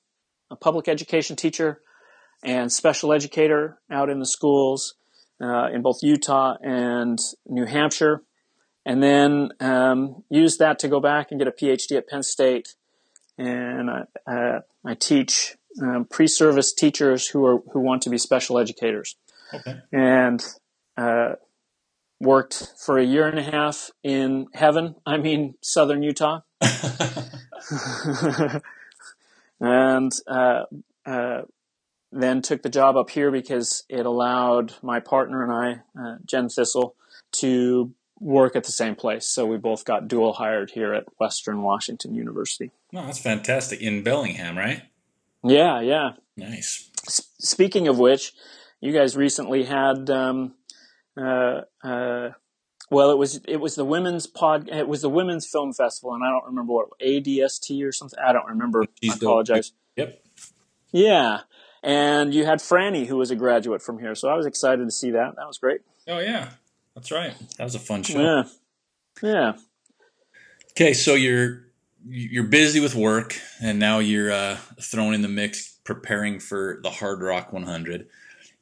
a 0.49 0.55
public 0.55 0.87
education 0.87 1.35
teacher, 1.35 1.81
and 2.43 2.71
special 2.71 3.13
educator 3.13 3.79
out 3.91 4.09
in 4.09 4.19
the 4.19 4.25
schools 4.25 4.95
uh, 5.41 5.69
in 5.73 5.81
both 5.81 6.01
Utah 6.01 6.55
and 6.61 7.19
New 7.47 7.65
Hampshire, 7.65 8.23
and 8.85 9.03
then 9.03 9.49
um, 9.59 10.23
use 10.29 10.57
that 10.57 10.79
to 10.79 10.87
go 10.87 10.99
back 10.99 11.31
and 11.31 11.39
get 11.39 11.47
a 11.47 11.51
PhD 11.51 11.97
at 11.97 12.07
Penn 12.07 12.23
State. 12.23 12.75
And 13.37 13.89
I, 13.89 14.03
uh, 14.25 14.61
I 14.85 14.95
teach 14.95 15.57
um, 15.81 16.05
pre-service 16.09 16.73
teachers 16.73 17.27
who 17.27 17.45
are 17.45 17.59
who 17.71 17.79
want 17.79 18.01
to 18.03 18.09
be 18.09 18.17
special 18.17 18.57
educators. 18.57 19.15
Okay. 19.53 19.79
And 19.91 20.43
uh, 20.97 21.33
worked 22.19 22.73
for 22.77 22.97
a 22.97 23.03
year 23.03 23.27
and 23.27 23.37
a 23.37 23.43
half 23.43 23.91
in 24.03 24.47
heaven. 24.53 24.95
I 25.05 25.17
mean, 25.17 25.55
southern 25.61 26.01
Utah. 26.01 26.41
and 29.59 30.11
uh, 30.27 30.63
uh, 31.05 31.41
then 32.11 32.41
took 32.41 32.61
the 32.61 32.69
job 32.69 32.95
up 32.95 33.09
here 33.09 33.31
because 33.31 33.83
it 33.89 34.05
allowed 34.05 34.73
my 34.81 34.99
partner 34.99 35.43
and 35.43 35.51
I, 35.51 36.01
uh, 36.01 36.15
Jen 36.25 36.49
Thistle, 36.49 36.95
to 37.33 37.93
work 38.19 38.55
at 38.55 38.63
the 38.63 38.71
same 38.71 38.95
place. 38.95 39.27
So 39.27 39.45
we 39.45 39.57
both 39.57 39.85
got 39.85 40.07
dual 40.07 40.33
hired 40.33 40.71
here 40.71 40.93
at 40.93 41.05
Western 41.19 41.61
Washington 41.61 42.15
University. 42.15 42.71
Oh, 42.93 43.05
that's 43.05 43.19
fantastic. 43.19 43.81
In 43.81 44.03
Bellingham, 44.03 44.57
right? 44.57 44.83
Yeah, 45.43 45.81
yeah. 45.81 46.11
Nice. 46.35 46.89
S- 47.05 47.29
speaking 47.39 47.87
of 47.87 47.99
which, 47.99 48.33
you 48.79 48.91
guys 48.93 49.15
recently 49.15 49.65
had, 49.65 50.09
um, 50.09 50.53
uh, 51.15 51.61
uh, 51.83 52.29
well, 52.89 53.11
it 53.11 53.17
was 53.17 53.41
it 53.47 53.57
was 53.57 53.75
the 53.75 53.83
women's 53.83 54.27
pod. 54.27 54.69
It 54.69 54.87
was 54.87 55.01
the 55.01 55.09
women's 55.09 55.45
film 55.45 55.73
festival, 55.73 56.13
and 56.13 56.23
I 56.23 56.29
don't 56.29 56.45
remember 56.45 56.71
what 56.73 56.87
ADST 57.01 57.85
or 57.85 57.91
something. 57.91 58.17
I 58.23 58.31
don't 58.31 58.47
remember. 58.47 58.85
I 59.03 59.13
apologize. 59.13 59.73
Yep. 59.97 60.23
Yeah, 60.93 61.41
and 61.83 62.33
you 62.33 62.45
had 62.45 62.59
Franny, 62.59 63.05
who 63.05 63.17
was 63.17 63.31
a 63.31 63.35
graduate 63.35 63.81
from 63.81 63.99
here. 63.99 64.15
So 64.15 64.29
I 64.29 64.35
was 64.35 64.45
excited 64.45 64.85
to 64.85 64.91
see 64.91 65.11
that. 65.11 65.35
That 65.35 65.47
was 65.47 65.57
great. 65.57 65.81
Oh 66.07 66.19
yeah, 66.19 66.49
that's 66.95 67.11
right. 67.11 67.33
That 67.57 67.63
was 67.63 67.75
a 67.75 67.79
fun 67.79 68.03
show. 68.03 68.19
Yeah, 68.19 68.43
yeah. 69.21 69.53
Okay, 70.71 70.93
so 70.93 71.15
you're 71.15 71.63
you're 72.07 72.43
busy 72.43 72.79
with 72.79 72.95
work, 72.95 73.39
and 73.61 73.79
now 73.79 73.99
you're 73.99 74.31
uh, 74.31 74.57
thrown 74.81 75.13
in 75.13 75.21
the 75.21 75.27
mix, 75.27 75.79
preparing 75.83 76.39
for 76.39 76.79
the 76.83 76.89
Hard 76.89 77.21
Rock 77.21 77.51
100. 77.51 78.07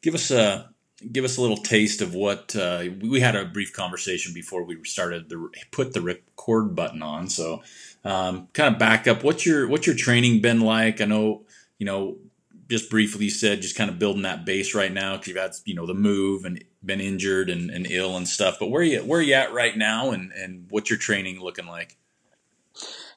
Give 0.01 0.15
us 0.15 0.31
a 0.31 0.69
give 1.12 1.25
us 1.25 1.38
a 1.38 1.41
little 1.41 1.57
taste 1.57 2.01
of 2.01 2.15
what 2.15 2.55
uh, 2.55 2.86
we 3.01 3.19
had 3.19 3.36
a 3.36 3.45
brief 3.45 3.74
conversation 3.74 4.34
before 4.34 4.63
we 4.63 4.81
started 4.86 5.29
to 5.29 5.51
put 5.72 5.93
the 5.93 6.01
record 6.01 6.75
button 6.75 7.01
on. 7.01 7.29
So, 7.29 7.63
um, 8.03 8.48
kind 8.53 8.74
of 8.74 8.79
back 8.79 9.07
up. 9.07 9.24
What's 9.24 9.45
your 9.45 9.67
what's 9.67 9.88
your 9.88 9.95
training 9.95 10.41
been 10.41 10.62
like? 10.62 11.01
I 11.01 11.05
know 11.05 11.43
you 11.77 11.86
know 11.86 12.17
just 12.69 12.89
briefly 12.89 13.29
said, 13.29 13.62
just 13.62 13.75
kind 13.75 13.89
of 13.89 14.00
building 14.00 14.24
that 14.24 14.45
base 14.45 14.74
right 14.74 14.91
now 14.91 15.13
because 15.13 15.27
you've 15.27 15.38
had 15.38 15.51
you 15.65 15.75
know 15.75 15.86
the 15.86 15.93
move 15.93 16.45
and 16.45 16.63
been 16.84 17.01
injured 17.01 17.50
and, 17.50 17.69
and 17.69 17.88
ill 17.89 18.17
and 18.17 18.27
stuff. 18.27 18.57
But 18.60 18.67
where 18.67 18.81
are 18.81 18.86
you 18.86 19.00
where 19.01 19.19
are 19.19 19.24
you 19.24 19.34
at 19.34 19.53
right 19.53 19.77
now, 19.77 20.12
and 20.12 20.31
and 20.31 20.67
what's 20.69 20.89
your 20.89 21.00
training 21.00 21.39
looking 21.39 21.67
like? 21.67 21.98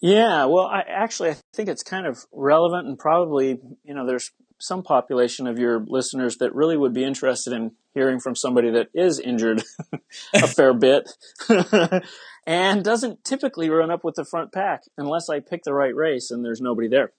Yeah, 0.00 0.45
well, 0.45 0.67
I 0.67 0.81
actually 0.81 1.31
I 1.31 1.37
think 1.52 1.69
it's 1.69 1.83
kind 1.83 2.07
of 2.07 2.26
relevant 2.33 2.87
and 2.87 2.99
probably 2.99 3.59
you 3.85 3.95
know 3.95 4.07
there's 4.07 4.31
some 4.59 4.83
population 4.83 5.47
of 5.47 5.59
your 5.59 5.85
listeners 5.87 6.38
that 6.38 6.55
really 6.55 6.76
would 6.76 6.93
be 6.93 7.05
interested 7.05 7.52
in 7.52 7.73
hearing 7.95 8.19
from 8.21 8.35
somebody 8.35 8.71
that 8.71 8.88
is 8.93 9.19
injured 9.19 9.62
a 10.35 10.47
fair 10.47 10.75
bit 10.75 11.11
and 12.47 12.85
doesn't 12.85 13.25
typically 13.25 13.71
run 13.71 13.90
up 13.90 14.05
with 14.05 14.17
the 14.17 14.25
front 14.25 14.52
pack 14.52 14.83
unless 14.97 15.28
I 15.28 15.40
pick 15.40 15.62
the 15.62 15.75
right 15.75 15.95
race 15.95 16.31
and 16.31 16.45
there's 16.45 16.61
nobody 16.61 16.88
there. 16.88 17.12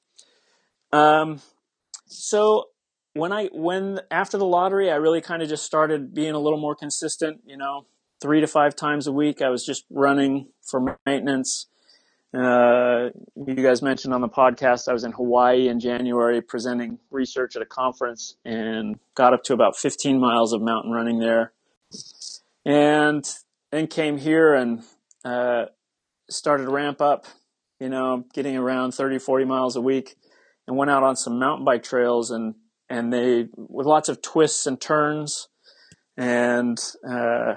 Um, 0.91 1.39
so 2.09 2.65
when 3.13 3.31
I 3.31 3.49
when 3.53 4.01
after 4.11 4.37
the 4.37 4.45
lottery, 4.45 4.91
I 4.91 4.95
really 4.95 5.21
kind 5.21 5.41
of 5.41 5.49
just 5.49 5.63
started 5.63 6.13
being 6.13 6.33
a 6.33 6.39
little 6.39 6.59
more 6.59 6.75
consistent. 6.75 7.41
You 7.45 7.57
know, 7.57 7.85
three 8.21 8.41
to 8.41 8.47
five 8.47 8.75
times 8.75 9.07
a 9.07 9.11
week, 9.11 9.41
I 9.41 9.49
was 9.49 9.65
just 9.65 9.85
running 9.89 10.47
for 10.61 10.97
maintenance. 11.05 11.67
Uh, 12.31 13.09
you 13.35 13.55
guys 13.55 13.81
mentioned 13.81 14.13
on 14.13 14.21
the 14.21 14.29
podcast 14.29 14.87
I 14.87 14.93
was 14.93 15.03
in 15.03 15.13
Hawaii 15.13 15.67
in 15.67 15.79
January 15.79 16.41
presenting 16.41 16.99
research 17.09 17.55
at 17.55 17.61
a 17.63 17.65
conference 17.65 18.35
and 18.45 18.99
got 19.15 19.33
up 19.33 19.43
to 19.45 19.53
about 19.53 19.75
15 19.75 20.19
miles 20.19 20.53
of 20.53 20.61
mountain 20.61 20.91
running 20.91 21.17
there. 21.17 21.53
And 22.63 23.27
then 23.71 23.87
came 23.87 24.19
here 24.19 24.53
and 24.53 24.83
uh, 25.25 25.65
started 26.29 26.69
ramp 26.69 27.01
up, 27.01 27.25
you 27.79 27.89
know, 27.89 28.25
getting 28.31 28.55
around 28.55 28.91
30, 28.91 29.17
40 29.17 29.45
miles 29.45 29.75
a 29.75 29.81
week 29.81 30.15
and 30.69 30.77
went 30.77 30.89
out 30.89 31.03
on 31.03 31.17
some 31.17 31.37
mountain 31.37 31.65
bike 31.65 31.83
trails 31.83 32.31
and, 32.31 32.55
and 32.89 33.11
they, 33.11 33.47
with 33.57 33.85
lots 33.85 34.07
of 34.07 34.21
twists 34.21 34.65
and 34.65 34.79
turns 34.79 35.49
and, 36.15 36.79
uh, 37.05 37.55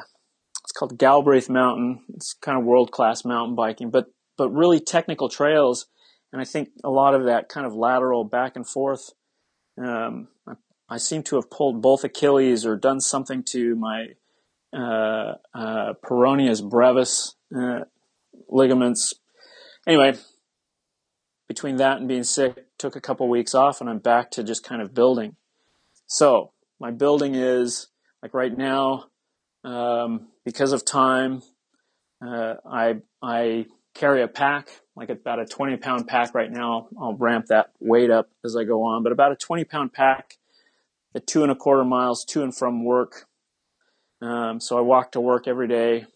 it's 0.72 0.72
called 0.78 0.98
Galbraith 0.98 1.50
Mountain. 1.50 2.02
It's 2.14 2.34
kind 2.34 2.56
of 2.58 2.64
world 2.64 2.92
class 2.92 3.24
mountain 3.24 3.54
biking, 3.54 3.90
but 3.90 4.06
but 4.38 4.48
really 4.50 4.80
technical 4.80 5.28
trails. 5.28 5.86
And 6.32 6.40
I 6.40 6.44
think 6.44 6.70
a 6.82 6.88
lot 6.88 7.14
of 7.14 7.24
that 7.24 7.48
kind 7.48 7.66
of 7.66 7.74
lateral 7.74 8.24
back 8.24 8.56
and 8.56 8.66
forth. 8.66 9.10
Um, 9.76 10.28
I, 10.48 10.54
I, 10.88 10.96
seem 10.96 11.22
to 11.24 11.36
have 11.36 11.50
pulled 11.50 11.82
both 11.82 12.04
Achilles 12.04 12.64
or 12.64 12.76
done 12.76 13.00
something 13.00 13.42
to 13.50 13.74
my 13.76 14.06
uh, 14.72 15.34
uh, 15.54 15.92
peroneus 16.02 16.66
brevis 16.66 17.34
uh, 17.54 17.80
ligaments. 18.48 19.12
Anyway, 19.86 20.14
between 21.52 21.76
that 21.76 21.98
and 21.98 22.08
being 22.08 22.24
sick, 22.24 22.64
took 22.78 22.96
a 22.96 23.00
couple 23.00 23.28
weeks 23.28 23.54
off, 23.54 23.82
and 23.82 23.90
I'm 23.90 23.98
back 23.98 24.30
to 24.30 24.42
just 24.42 24.64
kind 24.64 24.80
of 24.80 24.94
building. 24.94 25.36
So 26.06 26.52
my 26.80 26.90
building 26.90 27.34
is 27.34 27.88
like 28.22 28.32
right 28.32 28.56
now, 28.56 29.08
um, 29.62 30.28
because 30.46 30.72
of 30.72 30.82
time, 30.86 31.42
uh, 32.26 32.54
I 32.64 33.02
I 33.20 33.66
carry 33.94 34.22
a 34.22 34.28
pack, 34.28 34.70
like 34.96 35.10
about 35.10 35.40
a 35.40 35.44
20 35.44 35.76
pound 35.76 36.08
pack 36.08 36.34
right 36.34 36.50
now. 36.50 36.88
I'll 36.98 37.18
ramp 37.18 37.46
that 37.50 37.72
weight 37.80 38.10
up 38.10 38.30
as 38.42 38.56
I 38.56 38.64
go 38.64 38.84
on, 38.84 39.02
but 39.02 39.12
about 39.12 39.32
a 39.32 39.36
20 39.36 39.64
pound 39.64 39.92
pack 39.92 40.38
at 41.14 41.26
two 41.26 41.42
and 41.42 41.52
a 41.52 41.54
quarter 41.54 41.84
miles 41.84 42.24
to 42.30 42.42
and 42.42 42.56
from 42.56 42.82
work. 42.82 43.26
Um, 44.22 44.58
so 44.58 44.78
I 44.78 44.80
walk 44.80 45.12
to 45.12 45.20
work 45.20 45.46
every 45.46 45.68
day, 45.68 46.06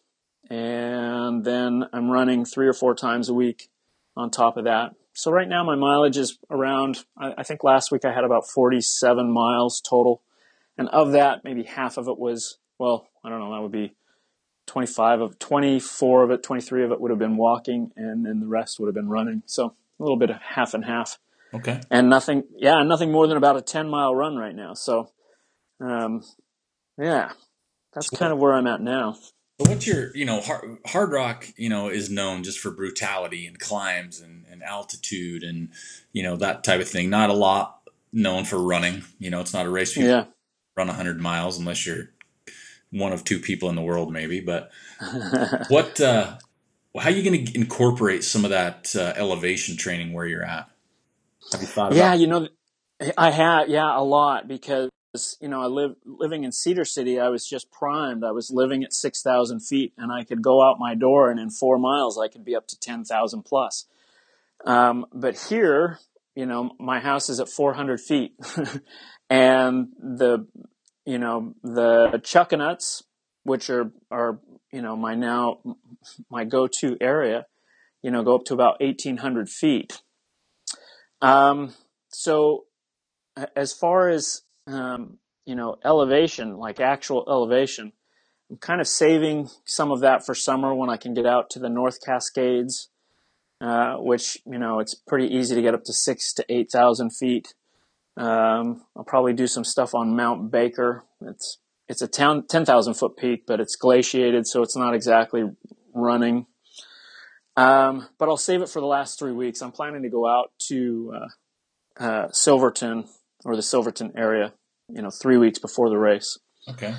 and 0.48 1.44
then 1.44 1.84
I'm 1.92 2.10
running 2.10 2.46
three 2.46 2.68
or 2.68 2.72
four 2.72 2.94
times 2.94 3.28
a 3.28 3.34
week 3.34 3.68
on 4.16 4.30
top 4.30 4.56
of 4.56 4.64
that. 4.64 4.94
So 5.16 5.30
right 5.30 5.49
now 5.49 5.64
my 5.64 5.75
mileage 5.75 6.16
is 6.16 6.38
around. 6.50 7.04
I, 7.16 7.35
I 7.38 7.42
think 7.42 7.64
last 7.64 7.90
week 7.90 8.04
I 8.04 8.12
had 8.12 8.25
about 8.25 8.49
47 8.49 9.30
miles 9.30 9.80
total, 9.80 10.23
and 10.76 10.88
of 10.90 11.12
that, 11.12 11.42
maybe 11.42 11.62
half 11.64 11.96
of 11.96 12.06
it 12.08 12.18
was 12.18 12.58
well, 12.78 13.08
I 13.25 13.28
don't 13.28 13.40
know, 13.40 13.54
that 13.54 13.62
would 13.62 13.73
be 13.73 13.94
25 14.66 15.20
of 15.20 15.38
24 15.38 16.25
of 16.25 16.30
it, 16.30 16.42
23 16.42 16.85
of 16.85 16.92
it 16.92 17.00
would 17.00 17.11
have 17.11 17.18
been 17.18 17.37
walking, 17.37 17.92
and 17.96 18.26
then 18.26 18.40
the 18.40 18.46
rest 18.46 18.78
would 18.78 18.87
have 18.87 18.94
been 18.94 19.08
running. 19.08 19.42
So 19.46 19.75
a 19.99 20.02
little 20.02 20.16
bit 20.16 20.30
of 20.30 20.37
half 20.37 20.75
and 20.75 20.85
half. 20.85 21.18
Okay. 21.54 21.80
And 21.90 22.11
nothing, 22.11 22.44
yeah, 22.56 22.82
nothing 22.82 23.12
more 23.12 23.26
than 23.26 23.37
about 23.37 23.56
a 23.56 23.62
10 23.62 23.88
mile 23.88 24.14
run 24.14 24.37
right 24.37 24.54
now. 24.54 24.75
So, 24.75 25.11
um, 25.80 26.23
yeah, 26.99 27.32
that's 27.94 28.11
kind 28.11 28.32
of 28.32 28.38
where 28.38 28.52
I'm 28.52 28.66
at 28.66 28.80
now. 28.80 29.16
So 29.58 29.70
what's 29.70 29.86
your, 29.86 30.14
you 30.14 30.26
know, 30.26 30.42
hard, 30.84 31.12
rock? 31.12 31.48
you 31.56 31.70
know, 31.70 31.88
is 31.88 32.10
known 32.10 32.42
just 32.42 32.58
for 32.58 32.70
brutality 32.70 33.46
and 33.46 33.58
climbs 33.58 34.20
and, 34.20 34.44
and 34.50 34.62
altitude 34.62 35.42
and, 35.42 35.70
you 36.12 36.22
know, 36.22 36.36
that 36.36 36.62
type 36.62 36.80
of 36.80 36.88
thing. 36.88 37.08
Not 37.08 37.30
a 37.30 37.34
lot 37.34 37.80
known 38.12 38.44
for 38.44 38.58
running. 38.58 39.04
You 39.18 39.30
know, 39.30 39.40
it's 39.40 39.54
not 39.54 39.64
a 39.64 39.70
race. 39.70 39.96
You 39.96 40.06
yeah. 40.06 40.25
run 40.76 40.88
100 40.88 41.20
miles 41.20 41.58
unless 41.58 41.86
you're 41.86 42.10
one 42.90 43.12
of 43.12 43.25
two 43.25 43.38
people 43.38 43.70
in 43.70 43.76
the 43.76 43.82
world, 43.82 44.12
maybe. 44.12 44.40
But 44.40 44.70
what? 45.68 46.00
Uh, 46.00 46.36
how 46.98 47.10
are 47.10 47.12
you 47.12 47.22
going 47.22 47.46
to 47.46 47.54
incorporate 47.54 48.25
some 48.25 48.44
of 48.44 48.50
that 48.50 48.94
uh, 48.96 49.12
elevation 49.16 49.76
training 49.76 50.12
where 50.12 50.26
you're 50.26 50.44
at? 50.44 50.68
Have 51.52 51.60
you 51.60 51.66
thought? 51.66 51.92
Yeah, 51.92 52.08
about 52.08 52.18
you 52.20 52.26
know, 52.26 52.48
I 53.16 53.30
have. 53.30 53.68
Yeah, 53.68 53.98
a 53.98 54.02
lot 54.02 54.48
because 54.48 54.90
you 55.40 55.49
know 55.49 55.62
I 55.62 55.66
live 55.66 55.96
living 56.04 56.44
in 56.44 56.52
Cedar 56.52 56.85
City. 56.85 57.20
I 57.20 57.28
was 57.28 57.46
just 57.49 57.70
primed. 57.70 58.25
I 58.25 58.32
was 58.32 58.50
living 58.50 58.85
at 58.85 58.92
six 58.92 59.23
thousand 59.23 59.61
feet, 59.61 59.92
and 59.96 60.12
I 60.12 60.25
could 60.25 60.43
go 60.43 60.62
out 60.62 60.78
my 60.78 60.95
door, 60.95 61.30
and 61.30 61.40
in 61.40 61.50
four 61.50 61.78
miles, 61.78 62.19
I 62.19 62.28
could 62.28 62.45
be 62.45 62.56
up 62.56 62.67
to 62.69 62.78
ten 62.78 63.04
thousand 63.04 63.43
plus. 63.43 63.86
Um, 64.64 65.06
but 65.12 65.38
here, 65.49 65.99
you 66.34 66.47
know, 66.47 66.73
my 66.78 67.00
house 67.00 67.28
is 67.28 67.40
at 67.40 67.49
four 67.49 67.75
hundred 67.75 68.00
feet, 68.00 68.34
and 69.30 69.88
the 69.99 70.47
you 71.06 71.19
know, 71.19 71.54
the 71.62 72.21
Chuckanuts, 72.25 73.04
which 73.45 73.71
are, 73.71 73.93
are, 74.10 74.40
you 74.73 74.82
know, 74.82 74.97
my 74.97 75.14
now, 75.14 75.60
my 76.28 76.45
go-to 76.45 76.99
area, 77.00 77.47
you 78.02 78.10
know, 78.10 78.25
go 78.25 78.34
up 78.34 78.45
to 78.47 78.54
about 78.54 78.80
1800 78.80 79.49
feet. 79.49 80.02
Um, 81.23 81.73
so 82.08 82.64
as 83.54 83.73
far 83.73 84.08
as, 84.08 84.43
um, 84.66 85.18
you 85.44 85.54
know, 85.54 85.76
elevation, 85.84 86.56
like 86.56 86.80
actual 86.80 87.24
elevation, 87.28 87.92
I'm 88.50 88.58
kind 88.58 88.80
of 88.80 88.86
saving 88.86 89.48
some 89.64 89.90
of 89.90 90.00
that 90.00 90.24
for 90.24 90.34
summer 90.34 90.74
when 90.74 90.90
I 90.90 90.96
can 90.96 91.14
get 91.14 91.26
out 91.26 91.50
to 91.50 91.58
the 91.58 91.68
North 91.68 91.98
Cascades, 92.04 92.90
uh, 93.60 93.96
which, 93.96 94.38
you 94.46 94.58
know, 94.58 94.78
it's 94.78 94.94
pretty 94.94 95.34
easy 95.34 95.54
to 95.54 95.62
get 95.62 95.74
up 95.74 95.84
to 95.84 95.92
six 95.92 96.32
to 96.34 96.44
8,000 96.48 97.10
feet. 97.10 97.54
Um, 98.16 98.84
I'll 98.96 99.04
probably 99.04 99.32
do 99.32 99.46
some 99.46 99.64
stuff 99.64 99.94
on 99.94 100.16
Mount 100.16 100.50
Baker. 100.50 101.04
It's 101.20 101.58
it's 101.88 102.02
a 102.02 102.08
town, 102.08 102.46
10,000 102.48 102.94
foot 102.94 103.16
peak, 103.16 103.44
but 103.46 103.60
it's 103.60 103.76
glaciated, 103.76 104.46
so 104.48 104.62
it's 104.62 104.76
not 104.76 104.92
exactly 104.94 105.44
running. 105.94 106.46
Um, 107.56 108.08
but 108.18 108.28
I'll 108.28 108.36
save 108.36 108.60
it 108.60 108.68
for 108.68 108.80
the 108.80 108.86
last 108.86 109.18
three 109.18 109.32
weeks. 109.32 109.62
I'm 109.62 109.70
planning 109.70 110.02
to 110.02 110.08
go 110.08 110.26
out 110.26 110.50
to 110.68 111.14
uh, 111.14 112.02
uh, 112.04 112.28
Silverton 112.32 113.04
or 113.44 113.56
the 113.56 113.62
Silverton 113.62 114.12
area, 114.16 114.52
you 114.88 115.02
know, 115.02 115.10
three 115.10 115.36
weeks 115.36 115.58
before 115.58 115.90
the 115.90 115.99
race. 115.99 116.38
Okay. 116.68 116.94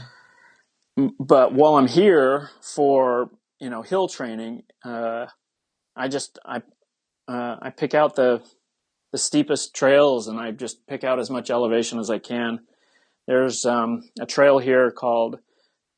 But 1.19 1.53
while 1.53 1.75
I'm 1.75 1.87
here 1.87 2.49
for 2.61 3.29
you 3.59 3.69
know 3.69 3.81
hill 3.81 4.07
training, 4.07 4.63
uh, 4.83 5.27
I 5.95 6.07
just 6.07 6.39
I 6.45 6.57
uh, 7.27 7.57
I 7.61 7.69
pick 7.69 7.93
out 7.93 8.15
the 8.15 8.41
the 9.11 9.17
steepest 9.17 9.75
trails 9.75 10.27
and 10.27 10.39
I 10.39 10.51
just 10.51 10.85
pick 10.87 11.03
out 11.03 11.19
as 11.19 11.29
much 11.29 11.49
elevation 11.49 11.99
as 11.99 12.09
I 12.09 12.19
can. 12.19 12.59
There's 13.27 13.65
um, 13.65 14.09
a 14.19 14.25
trail 14.25 14.59
here 14.59 14.91
called 14.91 15.39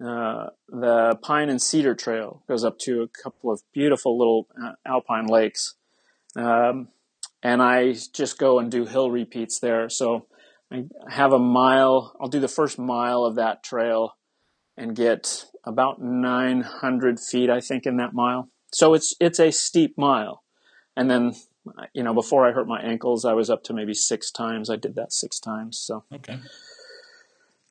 uh, 0.04 0.48
the 0.68 1.18
Pine 1.22 1.50
and 1.50 1.62
Cedar 1.62 1.96
Trail. 1.96 2.42
It 2.44 2.52
goes 2.52 2.64
up 2.64 2.80
to 2.80 3.02
a 3.02 3.08
couple 3.08 3.52
of 3.52 3.62
beautiful 3.74 4.18
little 4.18 4.48
uh, 4.62 4.72
alpine 4.86 5.28
lakes. 5.28 5.76
Um, 6.36 6.90
and 7.42 7.62
I 7.62 7.94
just 8.14 8.38
go 8.38 8.60
and 8.60 8.72
do 8.72 8.86
hill 8.86 9.12
repeats 9.12 9.60
there. 9.60 9.90
So 9.90 10.28
I 10.72 10.86
have 11.10 11.34
a 11.34 11.40
mile, 11.40 12.16
I'll 12.20 12.28
do 12.28 12.40
the 12.40 12.48
first 12.48 12.78
mile 12.78 13.24
of 13.24 13.36
that 13.36 13.64
trail 13.64 14.16
and 14.78 14.96
get 14.96 15.46
about 15.64 16.02
900 16.02 17.20
feet, 17.20 17.50
I 17.50 17.60
think, 17.60 17.86
in 17.86 17.98
that 17.98 18.14
mile. 18.14 18.50
So 18.72 18.94
it's, 18.94 19.16
it's 19.20 19.40
a 19.40 19.52
steep 19.52 19.98
mile. 19.98 20.44
And 20.96 21.10
then 21.10 21.34
you 21.94 22.04
know, 22.04 22.14
before 22.14 22.48
I 22.48 22.52
hurt 22.52 22.68
my 22.68 22.82
ankles, 22.82 23.26
I 23.26 23.34
was 23.34 23.50
up 23.50 23.64
to 23.66 23.74
maybe 23.74 23.94
six 23.94 24.32
times. 24.32 24.70
I 24.70 24.76
did 24.76 24.96
that 24.96 25.14
six 25.14 25.40
times. 25.40 25.78
So, 25.78 26.04
okay. 26.14 26.40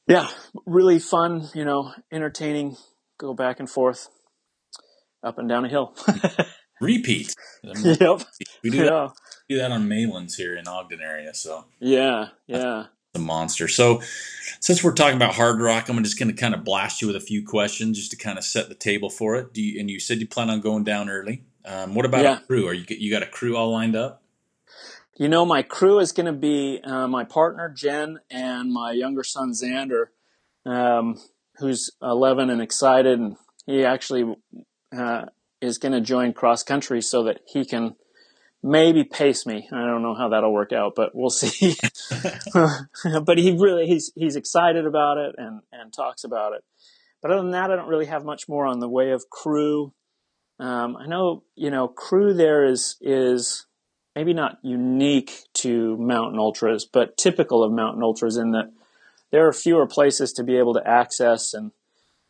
Yeah, 0.07 0.29
really 0.65 0.99
fun, 0.99 1.49
you 1.55 1.65
know, 1.65 1.93
entertaining, 2.11 2.77
go 3.19 3.35
back 3.35 3.61
and 3.61 3.69
forth, 3.69 4.09
up 5.23 5.39
and 5.39 5.49
down 5.49 5.65
a 5.65 5.69
hill. 5.69 5.95
Repeat. 6.81 7.35
Yep. 7.63 8.23
We 8.63 8.71
do, 8.71 8.85
yeah. 8.85 9.09
That, 9.49 9.55
do 9.55 9.61
that 9.61 9.73
on 9.73 9.89
Maylands 9.89 10.37
here 10.37 10.57
in 10.57 10.69
Ogden 10.69 11.01
area. 11.01 11.35
So, 11.35 11.65
yeah, 11.81 12.29
yeah. 12.47 12.87
The 13.15 13.21
monster. 13.21 13.69
So, 13.69 14.03
since 14.61 14.85
we're 14.85 14.93
talking 14.93 15.17
about 15.17 15.35
Hardrock, 15.35 15.89
I'm 15.89 16.03
just 16.05 16.19
going 16.19 16.29
to 16.29 16.39
kind 16.39 16.55
of 16.55 16.65
blast 16.65 17.01
you 17.01 17.07
with 17.07 17.17
a 17.17 17.21
few 17.21 17.45
questions 17.45 17.99
just 17.99 18.11
to 18.11 18.17
kind 18.17 18.39
of 18.39 18.45
set 18.45 18.69
the 18.69 18.75
table 18.75 19.11
for 19.11 19.37
it. 19.37 19.55
Do 19.55 19.63
you, 19.63 19.81
and 19.81 19.91
you 19.91 20.01
said 20.01 20.21
you 20.21 20.27
plan 20.27 20.51
on 20.51 20.61
going 20.61 20.85
down 20.85 21.09
early. 21.09 21.45
Um, 21.65 21.95
what 21.95 22.05
about 22.05 22.23
yeah. 22.23 22.39
a 22.39 22.41
crew? 22.41 22.67
Are 22.67 22.75
you 22.75 22.85
you 22.89 23.11
got 23.11 23.23
a 23.23 23.27
crew 23.27 23.57
all 23.57 23.73
lined 23.73 23.97
up? 23.97 24.23
You 25.19 25.29
know, 25.29 25.45
my 25.45 25.63
crew 25.63 25.99
is 25.99 26.13
going 26.13 26.27
to 26.27 26.33
be 26.33 26.81
uh, 26.85 27.09
my 27.09 27.25
partner 27.25 27.69
Jen 27.69 28.21
and 28.31 28.73
my 28.73 28.93
younger 28.93 29.25
son 29.25 29.53
Xander, 29.53 30.07
um, 30.65 31.21
who's 31.57 31.91
11 32.01 32.51
and 32.51 32.63
excited, 32.63 33.19
and 33.19 33.37
he 33.67 33.85
actually 33.85 34.37
uh, 34.97 35.27
is 35.61 35.79
going 35.79 35.93
to 35.93 36.01
join 36.01 36.33
cross 36.33 36.63
country 36.63 37.03
so 37.03 37.25
that 37.25 37.41
he 37.47 37.65
can 37.65 37.97
maybe 38.63 39.05
pace 39.05 39.47
me. 39.47 39.69
I 39.73 39.87
don't 39.87 40.03
know 40.03 40.15
how 40.15 40.29
that'll 40.31 40.53
work 40.53 40.73
out, 40.73 40.95
but 40.95 41.11
we'll 41.15 41.31
see. 41.31 41.77
but 43.25 43.39
he 43.39 43.53
really 43.53 43.87
he's 43.87 44.13
he's 44.15 44.37
excited 44.37 44.87
about 44.87 45.19
it 45.19 45.35
and 45.39 45.61
and 45.73 45.93
talks 45.93 46.25
about 46.25 46.53
it. 46.55 46.65
But 47.21 47.33
other 47.33 47.43
than 47.43 47.53
that, 47.53 47.71
I 47.71 47.77
don't 47.77 47.89
really 47.89 48.07
have 48.07 48.25
much 48.25 48.49
more 48.49 48.67
on 48.67 48.81
the 48.81 48.89
way 48.89 49.11
of 49.11 49.31
crew. 49.31 49.93
Um, 50.61 50.97
I 50.97 51.07
know, 51.07 51.45
you 51.55 51.71
know, 51.71 51.89
crew 51.89 52.35
there 52.35 52.65
is 52.65 52.97
is 53.01 53.67
maybe 54.15 54.33
not 54.33 54.59
unique 54.63 55.43
to 55.55 55.97
mountain 55.97 56.39
ultras, 56.39 56.85
but 56.85 57.17
typical 57.17 57.63
of 57.63 57.73
mountain 57.73 58.03
ultras 58.03 58.37
in 58.37 58.53
that 58.53 58.73
there 59.31 59.47
are 59.47 59.53
fewer 59.53 59.87
places 59.87 60.33
to 60.33 60.43
be 60.43 60.57
able 60.57 60.75
to 60.75 60.89
access, 60.89 61.55
and 61.55 61.73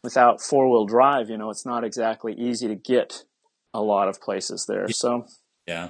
without 0.03 0.43
four 0.43 0.71
wheel 0.71 0.85
drive, 0.85 1.31
you 1.31 1.38
know, 1.38 1.51
it's 1.51 1.64
not 1.64 1.85
exactly 1.85 2.35
easy 2.35 2.69
to 2.69 2.75
get 2.75 3.25
a 3.73 3.81
lot 3.81 4.09
of 4.09 4.21
places 4.21 4.67
there. 4.67 4.88
So 4.91 5.27
Yeah. 5.68 5.88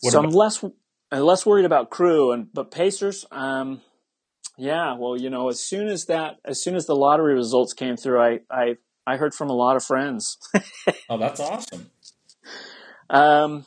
What 0.00 0.12
so 0.12 0.18
about- 0.18 0.28
I'm 0.28 0.34
less 0.34 0.64
I'm 1.12 1.22
less 1.22 1.46
worried 1.46 1.64
about 1.64 1.90
crew 1.90 2.32
and 2.32 2.52
but 2.52 2.70
pacers. 2.70 3.24
Um, 3.30 3.80
yeah, 4.58 4.96
well, 4.98 5.16
you 5.16 5.30
know, 5.30 5.48
as 5.48 5.60
soon 5.60 5.86
as 5.86 6.06
that, 6.06 6.38
as 6.44 6.60
soon 6.60 6.74
as 6.74 6.84
the 6.86 6.96
lottery 6.96 7.34
results 7.34 7.72
came 7.72 7.96
through, 7.96 8.20
I 8.20 8.40
I 8.50 8.76
I 9.06 9.16
heard 9.16 9.32
from 9.32 9.48
a 9.48 9.54
lot 9.54 9.76
of 9.76 9.84
friends. 9.84 10.36
oh, 11.08 11.16
that's 11.18 11.40
awesome. 11.40 11.90
Um, 13.10 13.64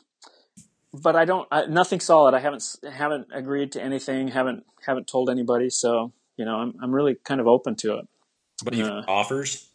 but 0.93 1.15
I 1.15 1.25
don't. 1.25 1.47
I, 1.51 1.65
nothing 1.65 1.99
solid. 1.99 2.36
I 2.36 2.39
haven't 2.39 2.63
haven't 2.88 3.30
agreed 3.34 3.71
to 3.71 3.82
anything. 3.82 4.27
Haven't 4.27 4.65
haven't 4.86 5.08
told 5.08 5.32
anybody. 5.32 5.71
So 5.71 6.13
you 6.38 6.45
know, 6.45 6.58
I'm 6.58 6.75
I'm 6.80 6.93
really 6.93 7.15
kind 7.15 7.41
of 7.41 7.47
open 7.47 7.75
to 7.77 7.97
it. 7.97 8.08
But 8.63 8.75
you 8.75 8.86
uh, 8.86 9.04
offers? 9.08 9.67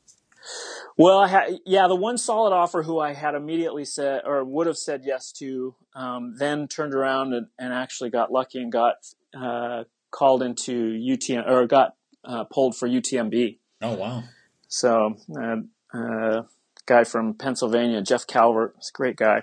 Well, 0.98 1.28
yeah, 1.66 1.88
the 1.88 1.96
one 1.96 2.16
solid 2.16 2.54
offer 2.54 2.82
who 2.82 2.98
I 2.98 3.12
had 3.12 3.34
immediately 3.34 3.84
said 3.84 4.22
or 4.24 4.42
would 4.44 4.66
have 4.66 4.78
said 4.78 5.02
yes 5.04 5.30
to, 5.32 5.74
um, 5.94 6.36
then 6.38 6.68
turned 6.68 6.94
around 6.94 7.34
and, 7.34 7.48
and, 7.58 7.74
actually 7.74 8.08
got 8.08 8.32
lucky 8.32 8.60
and 8.60 8.72
got 8.72 8.94
uh, 9.38 9.84
called 10.10 10.42
into 10.42 10.92
UTM 10.92 11.46
or 11.46 11.66
got 11.66 11.96
uh, 12.24 12.44
pulled 12.44 12.76
for 12.76 12.88
UTMB. 12.88 13.58
Oh 13.82 13.94
wow! 13.94 14.24
So, 14.68 15.16
uh, 15.38 15.56
uh, 15.96 16.42
guy 16.86 17.04
from 17.04 17.34
Pennsylvania, 17.34 18.00
Jeff 18.00 18.26
Calvert, 18.26 18.74
is 18.80 18.90
a 18.92 18.96
great 18.96 19.16
guy. 19.16 19.42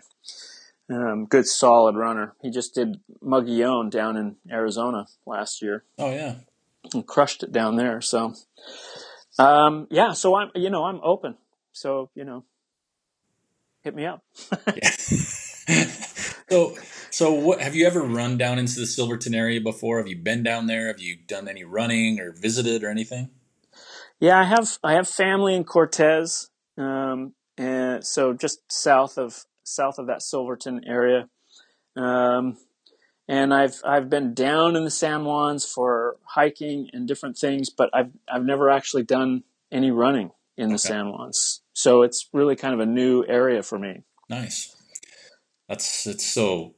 Um, 0.89 1.25
good 1.25 1.47
solid 1.47 1.95
runner. 1.95 2.33
He 2.41 2.49
just 2.49 2.73
did 2.73 2.99
Mogollon 3.21 3.91
down 3.91 4.17
in 4.17 4.35
Arizona 4.51 5.05
last 5.27 5.61
year. 5.61 5.83
Oh 5.99 6.11
yeah, 6.11 6.35
and 6.93 7.05
crushed 7.05 7.43
it 7.43 7.51
down 7.51 7.75
there. 7.75 8.01
So, 8.01 8.33
um, 9.37 9.87
yeah. 9.91 10.13
So 10.13 10.35
I'm, 10.35 10.49
you 10.55 10.71
know, 10.71 10.85
I'm 10.85 10.99
open. 11.03 11.35
So 11.73 12.09
you 12.15 12.23
know, 12.23 12.45
hit 13.81 13.95
me 13.95 14.05
up. 14.05 14.23
so, 16.49 16.75
so 17.09 17.33
what 17.33 17.61
have 17.61 17.75
you 17.75 17.85
ever 17.85 18.01
run 18.01 18.37
down 18.37 18.59
into 18.59 18.79
the 18.79 18.85
Silverton 18.85 19.33
area 19.33 19.61
before? 19.61 19.97
Have 19.97 20.07
you 20.07 20.17
been 20.17 20.43
down 20.43 20.67
there? 20.67 20.87
Have 20.87 20.99
you 20.99 21.17
done 21.27 21.47
any 21.47 21.63
running 21.63 22.19
or 22.19 22.31
visited 22.31 22.83
or 22.83 22.89
anything? 22.89 23.29
Yeah, 24.19 24.39
I 24.39 24.43
have. 24.43 24.77
I 24.83 24.93
have 24.93 25.07
family 25.07 25.55
in 25.55 25.63
Cortez, 25.63 26.49
um, 26.77 27.33
and 27.57 28.05
so 28.05 28.33
just 28.33 28.59
south 28.71 29.17
of 29.17 29.45
south 29.63 29.99
of 29.99 30.07
that 30.07 30.21
Silverton 30.21 30.85
area. 30.85 31.27
Um, 31.95 32.57
and 33.27 33.53
I've 33.53 33.81
I've 33.85 34.09
been 34.09 34.33
down 34.33 34.75
in 34.75 34.83
the 34.83 34.91
San 34.91 35.23
Juans 35.23 35.65
for 35.65 36.17
hiking 36.23 36.89
and 36.93 37.07
different 37.07 37.37
things, 37.37 37.69
but 37.69 37.89
I've 37.93 38.11
I've 38.31 38.45
never 38.45 38.69
actually 38.69 39.03
done 39.03 39.43
any 39.71 39.91
running 39.91 40.31
in 40.57 40.69
the 40.69 40.75
okay. 40.75 40.89
San 40.89 41.11
Juans. 41.11 41.62
So 41.73 42.03
it's 42.03 42.29
really 42.33 42.55
kind 42.55 42.73
of 42.73 42.79
a 42.79 42.85
new 42.85 43.25
area 43.25 43.63
for 43.63 43.77
me. 43.77 44.03
Nice. 44.29 44.75
That's 45.67 46.07
it's 46.07 46.25
so. 46.25 46.73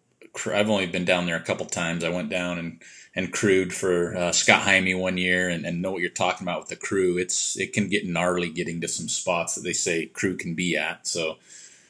I've 0.48 0.70
only 0.70 0.86
been 0.86 1.06
down 1.06 1.26
there 1.26 1.38
a 1.38 1.44
couple 1.44 1.66
times. 1.66 2.04
I 2.04 2.10
went 2.10 2.30
down 2.30 2.60
and 2.60 2.82
and 3.16 3.32
crewed 3.32 3.74
for 3.74 4.16
uh, 4.16 4.32
Scott 4.32 4.64
Jaime 4.64 4.94
one 4.94 5.18
year, 5.18 5.48
and, 5.48 5.66
and 5.66 5.82
know 5.82 5.92
what 5.92 6.02
you're 6.02 6.10
talking 6.10 6.46
about 6.46 6.60
with 6.60 6.70
the 6.70 6.76
crew. 6.76 7.18
It's 7.18 7.58
it 7.58 7.74
can 7.74 7.88
get 7.90 8.06
gnarly 8.06 8.50
getting 8.50 8.82
to 8.82 8.88
some 8.88 9.08
spots 9.08 9.56
that 9.56 9.62
they 9.62 9.74
say 9.74 10.08
crew 10.08 10.36
can 10.36 10.56
be 10.56 10.76
at. 10.76 11.08
So 11.08 11.38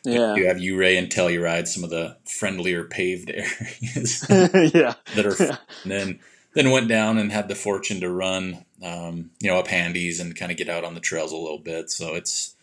yeah. 0.05 0.35
You 0.35 0.47
have 0.47 0.59
Ouray 0.59 0.97
and 0.97 1.09
Telluride, 1.09 1.67
some 1.67 1.83
of 1.83 1.89
the 1.89 2.17
friendlier 2.25 2.83
paved 2.83 3.29
areas. 3.33 4.25
yeah. 4.29 4.93
That 5.15 5.25
are, 5.25 5.35
yeah. 5.43 5.57
and 5.83 5.91
then, 5.91 6.19
then 6.53 6.71
went 6.71 6.87
down 6.87 7.17
and 7.17 7.31
had 7.31 7.47
the 7.47 7.55
fortune 7.55 7.99
to 8.01 8.09
run, 8.09 8.65
um, 8.83 9.31
you 9.39 9.49
know, 9.49 9.57
up 9.57 9.67
Handies 9.67 10.19
and 10.19 10.35
kind 10.35 10.51
of 10.51 10.57
get 10.57 10.69
out 10.69 10.83
on 10.83 10.93
the 10.93 10.99
trails 10.99 11.31
a 11.31 11.37
little 11.37 11.59
bit. 11.59 11.89
So 11.89 12.15
it's, 12.15 12.54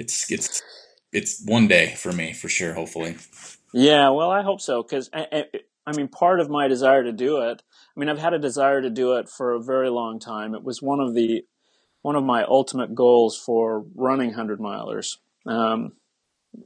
it's, 0.00 0.30
it's, 0.30 0.62
it's 1.12 1.42
one 1.44 1.68
day 1.68 1.94
for 1.96 2.12
me 2.12 2.32
for 2.32 2.48
sure, 2.48 2.74
hopefully. 2.74 3.16
Yeah. 3.72 4.10
Well, 4.10 4.30
I 4.30 4.42
hope 4.42 4.60
so. 4.60 4.82
Cause 4.82 5.10
I, 5.12 5.44
I 5.86 5.92
mean, 5.96 6.08
part 6.08 6.40
of 6.40 6.50
my 6.50 6.68
desire 6.68 7.04
to 7.04 7.12
do 7.12 7.42
it, 7.42 7.62
I 7.96 8.00
mean, 8.00 8.08
I've 8.08 8.18
had 8.18 8.34
a 8.34 8.38
desire 8.38 8.80
to 8.82 8.90
do 8.90 9.16
it 9.16 9.28
for 9.28 9.52
a 9.52 9.62
very 9.62 9.90
long 9.90 10.18
time. 10.20 10.54
It 10.54 10.62
was 10.62 10.80
one 10.80 11.00
of 11.00 11.14
the, 11.14 11.42
one 12.02 12.16
of 12.16 12.24
my 12.24 12.44
ultimate 12.44 12.94
goals 12.94 13.36
for 13.36 13.84
running 13.94 14.32
hundred 14.32 14.58
milers. 14.58 15.16
Um, 15.46 15.92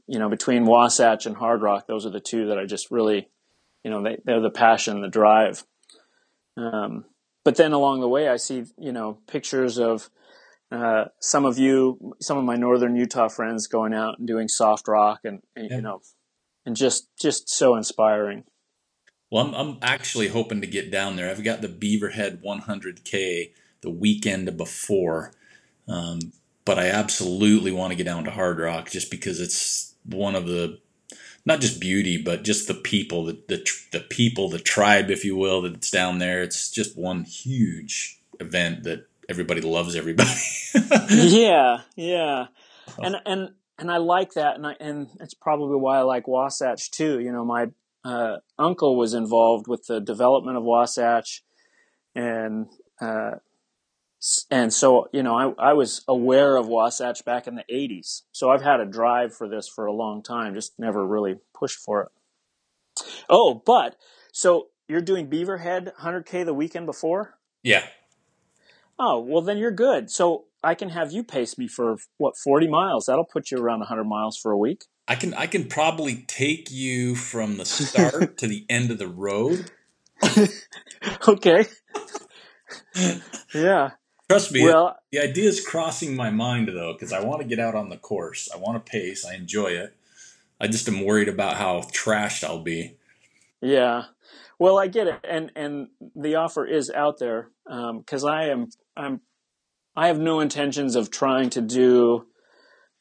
you 0.06 0.18
know, 0.18 0.28
between 0.28 0.64
Wasatch 0.64 1.26
and 1.26 1.36
Hardrock, 1.36 1.86
those 1.86 2.06
are 2.06 2.10
the 2.10 2.20
two 2.20 2.48
that 2.48 2.58
I 2.58 2.66
just 2.66 2.90
really, 2.90 3.28
you 3.82 3.90
know, 3.90 4.02
they, 4.02 4.18
they're 4.24 4.40
the 4.40 4.50
passion, 4.50 5.00
the 5.00 5.08
drive. 5.08 5.64
Um, 6.56 7.04
but 7.44 7.56
then 7.56 7.72
along 7.72 8.00
the 8.00 8.08
way, 8.08 8.28
I 8.28 8.36
see, 8.36 8.64
you 8.78 8.92
know, 8.92 9.18
pictures 9.26 9.78
of 9.78 10.08
uh, 10.74 11.04
some 11.20 11.44
of 11.44 11.58
you, 11.58 12.14
some 12.20 12.38
of 12.38 12.44
my 12.44 12.56
northern 12.56 12.96
Utah 12.96 13.28
friends 13.28 13.66
going 13.66 13.94
out 13.94 14.18
and 14.18 14.26
doing 14.26 14.48
soft 14.48 14.88
rock, 14.88 15.20
and, 15.24 15.42
and 15.54 15.70
yeah. 15.70 15.76
you 15.76 15.82
know, 15.82 16.00
and 16.66 16.76
just 16.76 17.08
just 17.20 17.48
so 17.48 17.76
inspiring. 17.76 18.44
Well, 19.30 19.46
I'm, 19.46 19.54
I'm 19.54 19.78
actually 19.82 20.28
hoping 20.28 20.60
to 20.60 20.66
get 20.66 20.90
down 20.90 21.16
there. 21.16 21.30
I've 21.30 21.42
got 21.42 21.60
the 21.60 21.68
Beaverhead 21.68 22.42
100K 22.42 23.52
the 23.80 23.90
weekend 23.90 24.56
before. 24.56 25.32
Um, 25.88 26.32
but 26.64 26.78
I 26.78 26.86
absolutely 26.86 27.72
want 27.72 27.92
to 27.92 27.96
get 27.96 28.04
down 28.04 28.24
to 28.24 28.30
Hardrock 28.30 28.90
just 28.90 29.10
because 29.10 29.40
it's 29.40 29.94
one 30.04 30.34
of 30.34 30.46
the 30.46 30.80
not 31.46 31.60
just 31.60 31.78
beauty, 31.78 32.16
but 32.16 32.42
just 32.42 32.68
the 32.68 32.74
people, 32.74 33.26
the, 33.26 33.38
the 33.48 33.70
the 33.92 34.00
people, 34.00 34.48
the 34.48 34.58
tribe, 34.58 35.10
if 35.10 35.24
you 35.24 35.36
will, 35.36 35.62
that's 35.62 35.90
down 35.90 36.18
there. 36.18 36.42
It's 36.42 36.70
just 36.70 36.96
one 36.96 37.24
huge 37.24 38.18
event 38.40 38.84
that 38.84 39.06
everybody 39.28 39.60
loves 39.60 39.96
everybody. 39.96 40.30
yeah, 41.10 41.78
yeah, 41.96 42.46
and 43.02 43.16
and 43.26 43.50
and 43.78 43.90
I 43.90 43.98
like 43.98 44.34
that, 44.34 44.56
and 44.56 44.66
I 44.66 44.76
and 44.80 45.08
it's 45.20 45.34
probably 45.34 45.76
why 45.76 45.98
I 45.98 46.02
like 46.02 46.28
Wasatch 46.28 46.90
too. 46.90 47.20
You 47.20 47.32
know, 47.32 47.44
my 47.44 47.66
uh, 48.04 48.36
uncle 48.58 48.96
was 48.96 49.14
involved 49.14 49.66
with 49.66 49.86
the 49.86 50.00
development 50.00 50.56
of 50.56 50.62
Wasatch, 50.62 51.42
and 52.14 52.66
uh, 53.00 53.36
and 54.50 54.72
so 54.72 55.08
you 55.12 55.22
know 55.22 55.34
I, 55.34 55.70
I 55.70 55.72
was 55.74 56.02
aware 56.08 56.56
of 56.56 56.66
Wasatch 56.66 57.24
back 57.24 57.46
in 57.46 57.56
the 57.56 57.64
80s 57.70 58.22
so 58.32 58.50
I've 58.50 58.62
had 58.62 58.80
a 58.80 58.86
drive 58.86 59.34
for 59.34 59.48
this 59.48 59.68
for 59.68 59.86
a 59.86 59.92
long 59.92 60.22
time 60.22 60.54
just 60.54 60.78
never 60.78 61.06
really 61.06 61.36
pushed 61.54 61.78
for 61.78 62.02
it. 62.02 62.08
Oh 63.28 63.62
but 63.66 63.96
so 64.32 64.68
you're 64.88 65.02
doing 65.02 65.28
Beaverhead 65.28 65.94
100k 65.96 66.44
the 66.44 66.54
weekend 66.54 66.86
before? 66.86 67.34
Yeah 67.62 67.84
oh 68.98 69.20
well 69.20 69.42
then 69.42 69.58
you're 69.58 69.70
good 69.70 70.10
so 70.10 70.44
I 70.62 70.74
can 70.74 70.90
have 70.90 71.12
you 71.12 71.24
pace 71.24 71.58
me 71.58 71.68
for 71.68 71.96
what 72.18 72.36
40 72.36 72.68
miles 72.68 73.06
that'll 73.06 73.24
put 73.24 73.50
you 73.50 73.58
around 73.58 73.80
100 73.80 74.04
miles 74.04 74.36
for 74.36 74.52
a 74.52 74.58
week 74.58 74.84
I 75.06 75.14
can 75.14 75.34
I 75.34 75.46
can 75.46 75.68
probably 75.68 76.24
take 76.26 76.70
you 76.70 77.14
from 77.14 77.56
the 77.56 77.64
start 77.64 78.36
to 78.38 78.46
the 78.46 78.64
end 78.68 78.90
of 78.90 78.98
the 78.98 79.08
road 79.08 79.70
okay 81.28 81.66
yeah 83.54 83.90
Trust 84.28 84.52
me, 84.52 84.64
well, 84.64 84.96
the 85.12 85.20
idea 85.20 85.48
is 85.48 85.64
crossing 85.64 86.16
my 86.16 86.30
mind 86.30 86.68
though, 86.68 86.94
because 86.94 87.12
I 87.12 87.22
want 87.22 87.42
to 87.42 87.46
get 87.46 87.58
out 87.58 87.74
on 87.74 87.90
the 87.90 87.98
course. 87.98 88.48
I 88.52 88.56
want 88.56 88.84
to 88.84 88.90
pace. 88.90 89.22
I 89.24 89.34
enjoy 89.34 89.68
it. 89.68 89.94
I 90.58 90.66
just 90.66 90.88
am 90.88 91.04
worried 91.04 91.28
about 91.28 91.56
how 91.56 91.82
trashed 91.92 92.42
I'll 92.42 92.62
be. 92.62 92.96
Yeah, 93.60 94.04
well, 94.58 94.78
I 94.78 94.86
get 94.86 95.08
it, 95.08 95.20
and 95.24 95.52
and 95.56 95.88
the 96.14 96.36
offer 96.36 96.64
is 96.64 96.90
out 96.90 97.18
there 97.18 97.50
because 97.64 98.24
um, 98.24 98.30
I 98.30 98.48
am 98.48 98.68
I'm 98.96 99.20
I 99.96 100.08
have 100.08 100.18
no 100.18 100.40
intentions 100.40 100.96
of 100.96 101.10
trying 101.10 101.50
to 101.50 101.60
do 101.60 102.26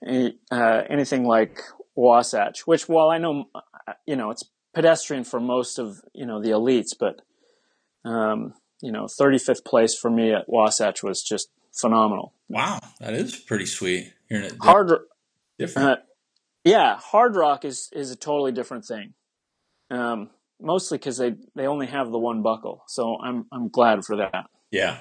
any, 0.05 0.37
uh, 0.51 0.83
anything 0.89 1.25
like 1.25 1.59
Wasatch, 1.95 2.67
which 2.67 2.87
while 2.87 3.09
I 3.09 3.17
know 3.17 3.45
uh, 3.55 3.93
you 4.05 4.15
know 4.15 4.31
it's 4.31 4.43
pedestrian 4.73 5.23
for 5.23 5.39
most 5.39 5.79
of 5.79 6.01
you 6.13 6.25
know 6.25 6.41
the 6.41 6.49
elites, 6.49 6.91
but 6.99 7.21
um, 8.05 8.53
you 8.81 8.91
know, 8.91 9.05
35th 9.05 9.63
place 9.63 9.95
for 9.95 10.11
me 10.11 10.33
at 10.33 10.49
Wasatch 10.49 11.03
was 11.03 11.23
just 11.23 11.49
phenomenal. 11.71 12.33
Wow, 12.49 12.79
that 12.99 13.13
is 13.13 13.35
pretty 13.35 13.65
sweet. 13.65 14.13
Hearing 14.27 14.45
it 14.45 14.55
hard, 14.61 14.91
different. 15.57 15.87
Uh, 15.87 15.95
yeah, 16.63 16.99
Hardrock 16.99 17.65
is 17.65 17.89
is 17.93 18.11
a 18.11 18.15
totally 18.15 18.51
different 18.51 18.85
thing. 18.85 19.13
Um, 19.89 20.29
mostly 20.61 20.97
because 20.97 21.17
they 21.17 21.35
they 21.55 21.65
only 21.65 21.87
have 21.87 22.11
the 22.11 22.19
one 22.19 22.41
buckle, 22.41 22.83
so 22.87 23.17
I'm 23.23 23.45
I'm 23.51 23.69
glad 23.69 24.03
for 24.05 24.17
that. 24.17 24.49
Yeah. 24.69 24.97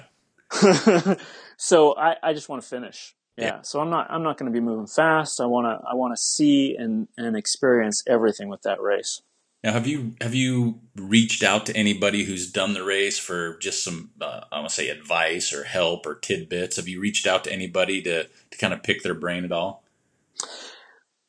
so 1.57 1.95
I 1.95 2.15
I 2.21 2.33
just 2.33 2.49
want 2.49 2.61
to 2.61 2.67
finish. 2.67 3.15
Yeah. 3.37 3.45
yeah. 3.45 3.61
So 3.61 3.79
I'm 3.79 3.89
not 3.89 4.07
I'm 4.09 4.23
not 4.23 4.37
going 4.37 4.51
to 4.51 4.55
be 4.55 4.63
moving 4.63 4.87
fast. 4.87 5.41
I 5.41 5.45
want 5.45 5.65
to 5.65 5.87
I 5.87 5.95
want 5.95 6.13
to 6.15 6.21
see 6.21 6.75
and 6.77 7.07
and 7.17 7.35
experience 7.35 8.03
everything 8.07 8.49
with 8.49 8.61
that 8.63 8.81
race. 8.81 9.21
Now, 9.63 9.71
have 9.71 9.87
you 9.87 10.15
have 10.19 10.35
you 10.35 10.81
reached 10.95 11.41
out 11.41 11.65
to 11.67 11.75
anybody 11.75 12.25
who's 12.25 12.51
done 12.51 12.73
the 12.73 12.83
race 12.83 13.17
for 13.17 13.57
just 13.59 13.83
some 13.83 14.11
uh, 14.19 14.41
I 14.51 14.57
want 14.57 14.69
to 14.69 14.75
say 14.75 14.89
advice 14.89 15.53
or 15.53 15.63
help 15.63 16.05
or 16.05 16.15
tidbits? 16.15 16.75
Have 16.75 16.89
you 16.89 16.99
reached 16.99 17.25
out 17.25 17.45
to 17.45 17.53
anybody 17.53 18.01
to 18.01 18.25
to 18.25 18.57
kind 18.57 18.73
of 18.73 18.83
pick 18.83 19.03
their 19.03 19.13
brain 19.13 19.45
at 19.45 19.53
all? 19.53 19.83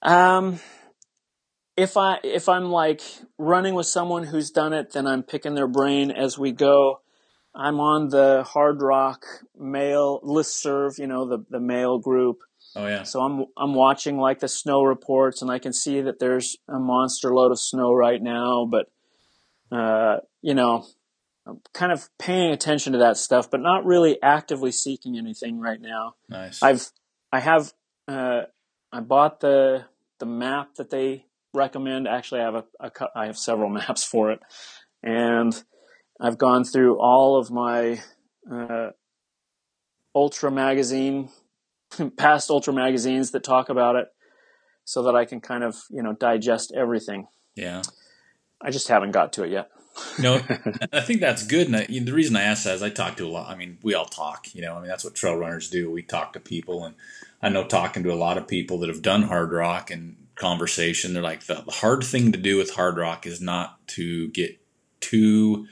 Um, 0.02 0.58
if 1.76 1.96
I 1.96 2.18
if 2.24 2.48
I'm 2.48 2.70
like 2.70 3.02
running 3.38 3.74
with 3.74 3.86
someone 3.86 4.24
who's 4.24 4.50
done 4.50 4.72
it, 4.72 4.92
then 4.92 5.06
I'm 5.06 5.22
picking 5.22 5.54
their 5.54 5.68
brain 5.68 6.10
as 6.10 6.36
we 6.36 6.50
go. 6.50 7.02
I'm 7.54 7.78
on 7.80 8.08
the 8.08 8.44
Hardrock 8.46 9.22
mail 9.56 10.20
list 10.22 10.60
serve, 10.60 10.94
you 10.98 11.06
know, 11.06 11.26
the 11.26 11.44
the 11.50 11.60
mail 11.60 11.98
group. 11.98 12.38
Oh 12.74 12.86
yeah. 12.86 13.04
So 13.04 13.20
I'm 13.20 13.46
I'm 13.56 13.74
watching 13.74 14.18
like 14.18 14.40
the 14.40 14.48
snow 14.48 14.82
reports, 14.82 15.40
and 15.40 15.50
I 15.50 15.58
can 15.58 15.72
see 15.72 16.00
that 16.00 16.18
there's 16.18 16.56
a 16.68 16.78
monster 16.78 17.32
load 17.32 17.52
of 17.52 17.60
snow 17.60 17.92
right 17.92 18.20
now. 18.20 18.66
But 18.68 18.86
uh, 19.70 20.18
you 20.42 20.54
know, 20.54 20.84
I'm 21.46 21.60
kind 21.72 21.92
of 21.92 22.08
paying 22.18 22.52
attention 22.52 22.92
to 22.94 22.98
that 23.00 23.16
stuff, 23.16 23.50
but 23.50 23.60
not 23.60 23.84
really 23.84 24.20
actively 24.22 24.72
seeking 24.72 25.16
anything 25.16 25.60
right 25.60 25.80
now. 25.80 26.14
Nice. 26.28 26.62
I've 26.62 26.90
I 27.32 27.40
have 27.40 27.72
uh, 28.08 28.42
I 28.92 29.00
bought 29.00 29.40
the 29.40 29.84
the 30.18 30.26
map 30.26 30.74
that 30.76 30.90
they 30.90 31.26
recommend. 31.52 32.08
Actually, 32.08 32.40
I 32.40 32.44
have 32.44 32.54
a, 32.54 32.64
a 32.80 32.90
I 33.14 33.26
have 33.26 33.38
several 33.38 33.68
maps 33.70 34.02
for 34.02 34.32
it, 34.32 34.40
and 35.02 35.62
I've 36.20 36.38
gone 36.38 36.64
through 36.64 36.98
all 36.98 37.38
of 37.38 37.50
my 37.50 38.00
uh, 38.50 38.90
ultra 40.14 40.50
magazine 40.50 41.30
past 42.16 42.50
ultra 42.50 42.72
magazines 42.72 43.32
that 43.32 43.44
talk 43.44 43.68
about 43.68 43.96
it 43.96 44.08
so 44.84 45.02
that 45.04 45.16
I 45.16 45.24
can 45.24 45.40
kind 45.40 45.64
of, 45.64 45.76
you 45.90 46.02
know, 46.02 46.12
digest 46.12 46.72
everything. 46.74 47.26
Yeah. 47.54 47.82
I 48.60 48.70
just 48.70 48.88
haven't 48.88 49.12
got 49.12 49.32
to 49.34 49.44
it 49.44 49.50
yet. 49.50 49.70
no, 50.18 50.40
I 50.92 51.00
think 51.00 51.20
that's 51.20 51.46
good. 51.46 51.68
And 51.68 51.76
I, 51.76 51.86
the 51.86 52.12
reason 52.12 52.34
I 52.34 52.42
ask 52.42 52.64
that 52.64 52.74
is 52.74 52.82
I 52.82 52.90
talk 52.90 53.16
to 53.16 53.26
a 53.26 53.28
lot. 53.28 53.48
I 53.48 53.54
mean, 53.54 53.78
we 53.82 53.94
all 53.94 54.06
talk, 54.06 54.52
you 54.52 54.60
know, 54.60 54.74
I 54.74 54.80
mean, 54.80 54.88
that's 54.88 55.04
what 55.04 55.14
trail 55.14 55.36
runners 55.36 55.70
do. 55.70 55.90
We 55.90 56.02
talk 56.02 56.32
to 56.32 56.40
people. 56.40 56.84
And 56.84 56.96
I 57.40 57.48
know 57.48 57.64
talking 57.64 58.02
to 58.02 58.12
a 58.12 58.16
lot 58.16 58.36
of 58.36 58.48
people 58.48 58.78
that 58.78 58.88
have 58.88 59.02
done 59.02 59.28
Hardrock 59.28 59.90
and 59.90 60.16
conversation, 60.34 61.12
they're 61.12 61.22
like, 61.22 61.44
the, 61.44 61.62
the 61.64 61.70
hard 61.70 62.02
thing 62.02 62.32
to 62.32 62.38
do 62.38 62.56
with 62.56 62.74
Hardrock 62.74 63.24
is 63.24 63.40
not 63.40 63.86
to 63.88 64.28
get 64.28 64.58
too, 64.98 65.68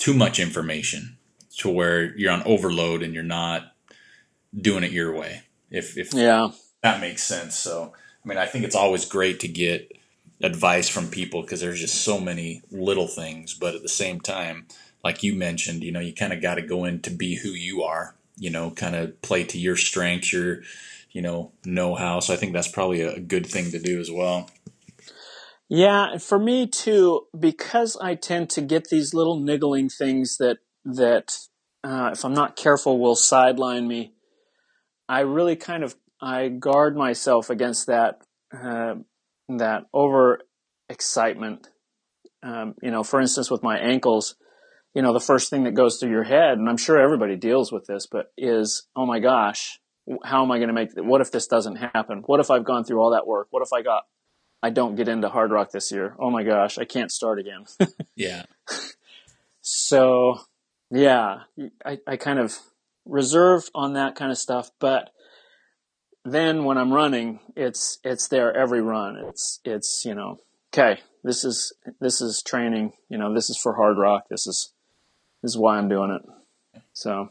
too 0.00 0.14
much 0.14 0.40
information 0.40 1.18
to 1.58 1.68
where 1.68 2.16
you're 2.16 2.32
on 2.32 2.42
overload 2.44 3.02
and 3.02 3.14
you're 3.14 3.22
not 3.22 3.74
doing 4.58 4.82
it 4.82 4.90
your 4.90 5.14
way. 5.14 5.42
If, 5.70 5.96
if 5.96 6.14
yeah, 6.14 6.48
that 6.82 7.00
makes 7.00 7.22
sense. 7.22 7.54
So, 7.54 7.92
I 8.24 8.28
mean, 8.28 8.38
I 8.38 8.46
think 8.46 8.64
it's 8.64 8.74
always 8.74 9.04
great 9.04 9.40
to 9.40 9.48
get 9.48 9.92
advice 10.42 10.88
from 10.88 11.08
people 11.08 11.42
because 11.42 11.60
there's 11.60 11.80
just 11.80 12.02
so 12.02 12.18
many 12.18 12.62
little 12.70 13.06
things. 13.06 13.54
But 13.54 13.74
at 13.74 13.82
the 13.82 13.88
same 13.88 14.20
time, 14.20 14.66
like 15.04 15.22
you 15.22 15.34
mentioned, 15.34 15.84
you 15.84 15.92
know, 15.92 16.00
you 16.00 16.14
kind 16.14 16.32
of 16.32 16.40
got 16.40 16.54
to 16.54 16.62
go 16.62 16.84
in 16.86 17.02
to 17.02 17.10
be 17.10 17.36
who 17.36 17.50
you 17.50 17.82
are, 17.82 18.14
you 18.38 18.48
know, 18.48 18.70
kind 18.70 18.96
of 18.96 19.20
play 19.20 19.44
to 19.44 19.58
your 19.58 19.76
strengths, 19.76 20.32
your, 20.32 20.62
you 21.10 21.20
know, 21.20 21.52
know 21.66 21.94
how. 21.94 22.20
So 22.20 22.32
I 22.32 22.38
think 22.38 22.54
that's 22.54 22.68
probably 22.68 23.02
a 23.02 23.20
good 23.20 23.46
thing 23.46 23.70
to 23.72 23.78
do 23.78 24.00
as 24.00 24.10
well. 24.10 24.48
Yeah, 25.72 26.18
for 26.18 26.36
me 26.38 26.66
too, 26.66 27.28
because 27.38 27.96
I 27.96 28.16
tend 28.16 28.50
to 28.50 28.60
get 28.60 28.88
these 28.88 29.14
little 29.14 29.38
niggling 29.38 29.88
things 29.88 30.36
that 30.38 30.58
that 30.84 31.38
uh, 31.84 32.10
if 32.12 32.24
I'm 32.24 32.34
not 32.34 32.56
careful 32.56 32.98
will 32.98 33.14
sideline 33.14 33.86
me. 33.86 34.12
I 35.08 35.20
really 35.20 35.54
kind 35.54 35.84
of 35.84 35.94
I 36.20 36.48
guard 36.48 36.96
myself 36.96 37.50
against 37.50 37.86
that 37.86 38.20
uh, 38.52 38.94
that 39.48 39.84
over 39.94 40.40
excitement. 40.88 41.68
Um, 42.42 42.74
you 42.82 42.90
know, 42.90 43.04
for 43.04 43.20
instance, 43.20 43.48
with 43.48 43.62
my 43.62 43.78
ankles, 43.78 44.34
you 44.92 45.02
know, 45.02 45.12
the 45.12 45.20
first 45.20 45.50
thing 45.50 45.64
that 45.64 45.74
goes 45.74 45.98
through 45.98 46.10
your 46.10 46.24
head, 46.24 46.58
and 46.58 46.68
I'm 46.68 46.78
sure 46.78 46.98
everybody 46.98 47.36
deals 47.36 47.70
with 47.70 47.86
this, 47.86 48.08
but 48.10 48.32
is, 48.36 48.88
oh 48.96 49.06
my 49.06 49.20
gosh, 49.20 49.78
how 50.24 50.42
am 50.42 50.50
I 50.50 50.58
going 50.58 50.68
to 50.68 50.74
make? 50.74 50.88
What 50.96 51.20
if 51.20 51.30
this 51.30 51.46
doesn't 51.46 51.76
happen? 51.76 52.22
What 52.26 52.40
if 52.40 52.50
I've 52.50 52.64
gone 52.64 52.82
through 52.84 53.00
all 53.00 53.12
that 53.12 53.26
work? 53.26 53.48
What 53.50 53.62
if 53.62 53.72
I 53.72 53.82
got, 53.82 54.02
I 54.62 54.70
don't 54.70 54.96
get 54.96 55.08
into 55.08 55.28
Hardrock 55.28 55.70
this 55.70 55.90
year? 55.90 56.14
Oh 56.18 56.30
my 56.30 56.42
gosh, 56.42 56.78
I 56.78 56.84
can't 56.84 57.10
start 57.10 57.38
again. 57.38 57.64
yeah. 58.16 58.44
So, 59.62 60.40
yeah, 60.90 61.40
I, 61.84 61.98
I 62.06 62.16
kind 62.16 62.38
of 62.38 62.58
reserved 63.06 63.70
on 63.74 63.94
that 63.94 64.16
kind 64.16 64.30
of 64.30 64.38
stuff, 64.38 64.70
but 64.78 65.10
then 66.24 66.64
when 66.64 66.76
I'm 66.76 66.92
running, 66.92 67.40
it's 67.56 67.98
it's 68.04 68.28
there 68.28 68.54
every 68.54 68.82
run. 68.82 69.16
It's 69.16 69.60
it's 69.64 70.02
you 70.04 70.14
know, 70.14 70.38
okay, 70.72 71.00
this 71.24 71.44
is 71.44 71.72
this 72.00 72.20
is 72.20 72.42
training. 72.42 72.92
You 73.08 73.16
know, 73.16 73.32
this 73.32 73.48
is 73.48 73.56
for 73.56 73.76
Hardrock. 73.76 74.22
This 74.28 74.46
is 74.46 74.72
this 75.42 75.52
is 75.52 75.58
why 75.58 75.78
I'm 75.78 75.88
doing 75.88 76.10
it. 76.10 76.82
So. 76.92 77.30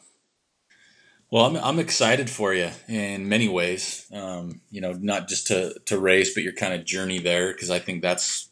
Well, 1.31 1.45
I'm 1.45 1.57
I'm 1.57 1.79
excited 1.79 2.29
for 2.29 2.53
you 2.53 2.71
in 2.87 3.29
many 3.29 3.47
ways. 3.47 4.07
Um, 4.11 4.61
you 4.71 4.81
know, 4.81 4.93
not 4.93 5.27
just 5.27 5.47
to 5.47 5.75
to 5.85 5.99
race, 5.99 6.33
but 6.33 6.43
your 6.43 6.53
kind 6.53 6.73
of 6.73 6.85
journey 6.85 7.19
there, 7.19 7.53
because 7.53 7.69
I 7.69 7.77
think 7.77 8.01
that's 8.01 8.49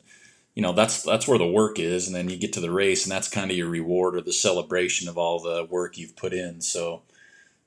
you 0.53 0.61
know 0.61 0.73
that's 0.73 1.01
that's 1.01 1.27
where 1.27 1.39
the 1.39 1.47
work 1.47 1.79
is, 1.79 2.05
and 2.05 2.15
then 2.15 2.29
you 2.29 2.37
get 2.37 2.53
to 2.53 2.61
the 2.61 2.71
race, 2.71 3.03
and 3.03 3.11
that's 3.11 3.29
kind 3.29 3.49
of 3.49 3.57
your 3.57 3.69
reward 3.69 4.15
or 4.15 4.21
the 4.21 4.33
celebration 4.33 5.07
of 5.07 5.17
all 5.17 5.39
the 5.39 5.65
work 5.69 5.97
you've 5.97 6.15
put 6.15 6.33
in. 6.33 6.61
So 6.61 7.01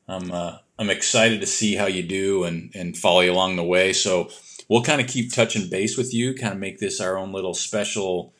I'm 0.07 0.31
uh, 0.31 0.59
I'm 0.79 0.91
excited 0.91 1.41
to 1.41 1.47
see 1.47 1.75
how 1.75 1.87
you 1.87 2.05
do 2.05 2.45
and 2.45 2.71
and 2.77 2.97
follow 2.97 3.21
you 3.21 3.33
along 3.33 3.57
the 3.57 3.65
way. 3.65 3.93
So 3.93 4.31
we'll 4.69 4.85
kind 4.85 5.01
of 5.01 5.09
keep 5.09 5.33
touching 5.33 5.69
base 5.69 5.97
with 5.99 6.15
you, 6.15 6.35
kind 6.37 6.55
of 6.55 6.61
make 6.61 6.79
this 6.79 7.01
our 7.01 7.19
own 7.19 7.33
little 7.33 7.55
special 7.55 8.33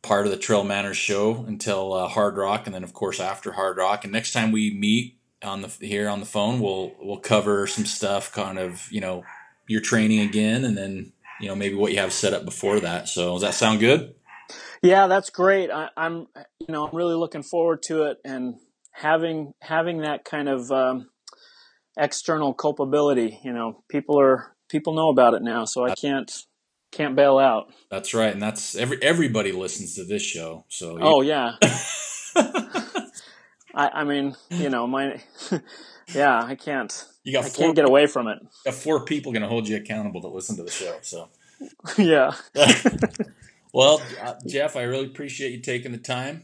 part 0.00 0.24
of 0.24 0.32
the 0.32 0.38
Trail 0.38 0.64
Manners 0.64 0.96
show 0.96 1.44
until 1.46 1.92
uh, 1.92 2.08
Hardrock, 2.08 2.64
and 2.64 2.74
then 2.74 2.84
of 2.84 2.94
course 2.94 3.20
after 3.20 3.52
Hardrock. 3.52 4.04
And 4.04 4.12
next 4.12 4.32
time 4.32 4.50
we 4.50 4.72
meet 4.72 5.19
on 5.42 5.62
the 5.62 5.68
here 5.80 6.08
on 6.08 6.20
the 6.20 6.26
phone, 6.26 6.60
we'll 6.60 6.92
we'll 7.00 7.18
cover 7.18 7.66
some 7.66 7.86
stuff, 7.86 8.32
kind 8.32 8.58
of 8.58 8.90
you 8.90 9.00
know 9.00 9.24
your 9.68 9.80
training 9.80 10.20
again, 10.20 10.64
and 10.64 10.76
then 10.76 11.12
you 11.40 11.48
know 11.48 11.54
maybe 11.54 11.74
what 11.74 11.92
you 11.92 11.98
have 11.98 12.12
set 12.12 12.32
up 12.32 12.44
before 12.44 12.80
that. 12.80 13.08
So 13.08 13.34
does 13.34 13.42
that 13.42 13.54
sound 13.54 13.80
good? 13.80 14.14
Yeah, 14.82 15.06
that's 15.06 15.30
great. 15.30 15.70
I, 15.70 15.88
am 15.96 16.26
you 16.58 16.66
know 16.68 16.86
I'm 16.86 16.96
really 16.96 17.14
looking 17.14 17.42
forward 17.42 17.82
to 17.84 18.04
it, 18.04 18.18
and 18.24 18.56
having 18.92 19.54
having 19.60 20.02
that 20.02 20.24
kind 20.24 20.48
of 20.48 20.70
um, 20.70 21.08
external 21.98 22.54
culpability. 22.54 23.40
You 23.42 23.52
know, 23.52 23.82
people 23.88 24.20
are 24.20 24.54
people 24.68 24.94
know 24.94 25.08
about 25.08 25.34
it 25.34 25.42
now, 25.42 25.64
so 25.64 25.84
I 25.84 25.94
can't 25.94 26.30
can't 26.92 27.16
bail 27.16 27.38
out. 27.38 27.72
That's 27.90 28.14
right, 28.14 28.32
and 28.32 28.42
that's 28.42 28.74
every 28.74 29.02
everybody 29.02 29.52
listens 29.52 29.94
to 29.94 30.04
this 30.04 30.22
show. 30.22 30.64
So 30.68 30.98
oh 31.00 31.22
yeah. 31.22 31.56
I, 33.74 33.88
I 33.88 34.04
mean, 34.04 34.36
you 34.50 34.68
know, 34.68 34.86
my 34.86 35.20
yeah, 36.14 36.42
I 36.42 36.54
can't. 36.54 37.06
You 37.24 37.32
got 37.32 37.44
I 37.44 37.48
can 37.48 37.56
can't 37.56 37.76
get 37.76 37.84
away 37.84 38.06
from 38.06 38.28
it. 38.28 38.38
Got 38.64 38.74
four 38.74 39.04
people 39.04 39.32
going 39.32 39.42
to 39.42 39.48
hold 39.48 39.68
you 39.68 39.76
accountable 39.76 40.20
to 40.22 40.28
listen 40.28 40.56
to 40.56 40.62
the 40.62 40.70
show. 40.70 40.96
So 41.02 41.28
yeah. 41.98 42.32
Well, 43.72 44.02
uh, 44.20 44.34
Jeff, 44.46 44.74
I 44.76 44.82
really 44.82 45.06
appreciate 45.06 45.52
you 45.52 45.60
taking 45.60 45.92
the 45.92 45.98
time. 45.98 46.42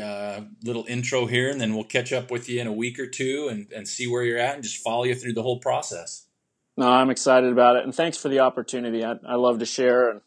Uh, 0.00 0.42
little 0.62 0.84
intro 0.88 1.26
here, 1.26 1.50
and 1.50 1.60
then 1.60 1.74
we'll 1.74 1.84
catch 1.84 2.12
up 2.12 2.30
with 2.30 2.48
you 2.48 2.60
in 2.60 2.66
a 2.66 2.72
week 2.72 3.00
or 3.00 3.08
two 3.08 3.48
and, 3.50 3.72
and 3.72 3.88
see 3.88 4.06
where 4.06 4.22
you're 4.22 4.38
at 4.38 4.54
and 4.54 4.62
just 4.62 4.76
follow 4.76 5.04
you 5.04 5.14
through 5.14 5.32
the 5.32 5.42
whole 5.42 5.58
process. 5.58 6.26
No, 6.76 6.88
I'm 6.88 7.10
excited 7.10 7.50
about 7.50 7.76
it, 7.76 7.84
and 7.84 7.92
thanks 7.92 8.16
for 8.16 8.28
the 8.28 8.38
opportunity. 8.40 9.04
I, 9.04 9.16
I 9.26 9.34
love 9.34 9.58
to 9.58 9.66
share, 9.66 10.10
and 10.10 10.20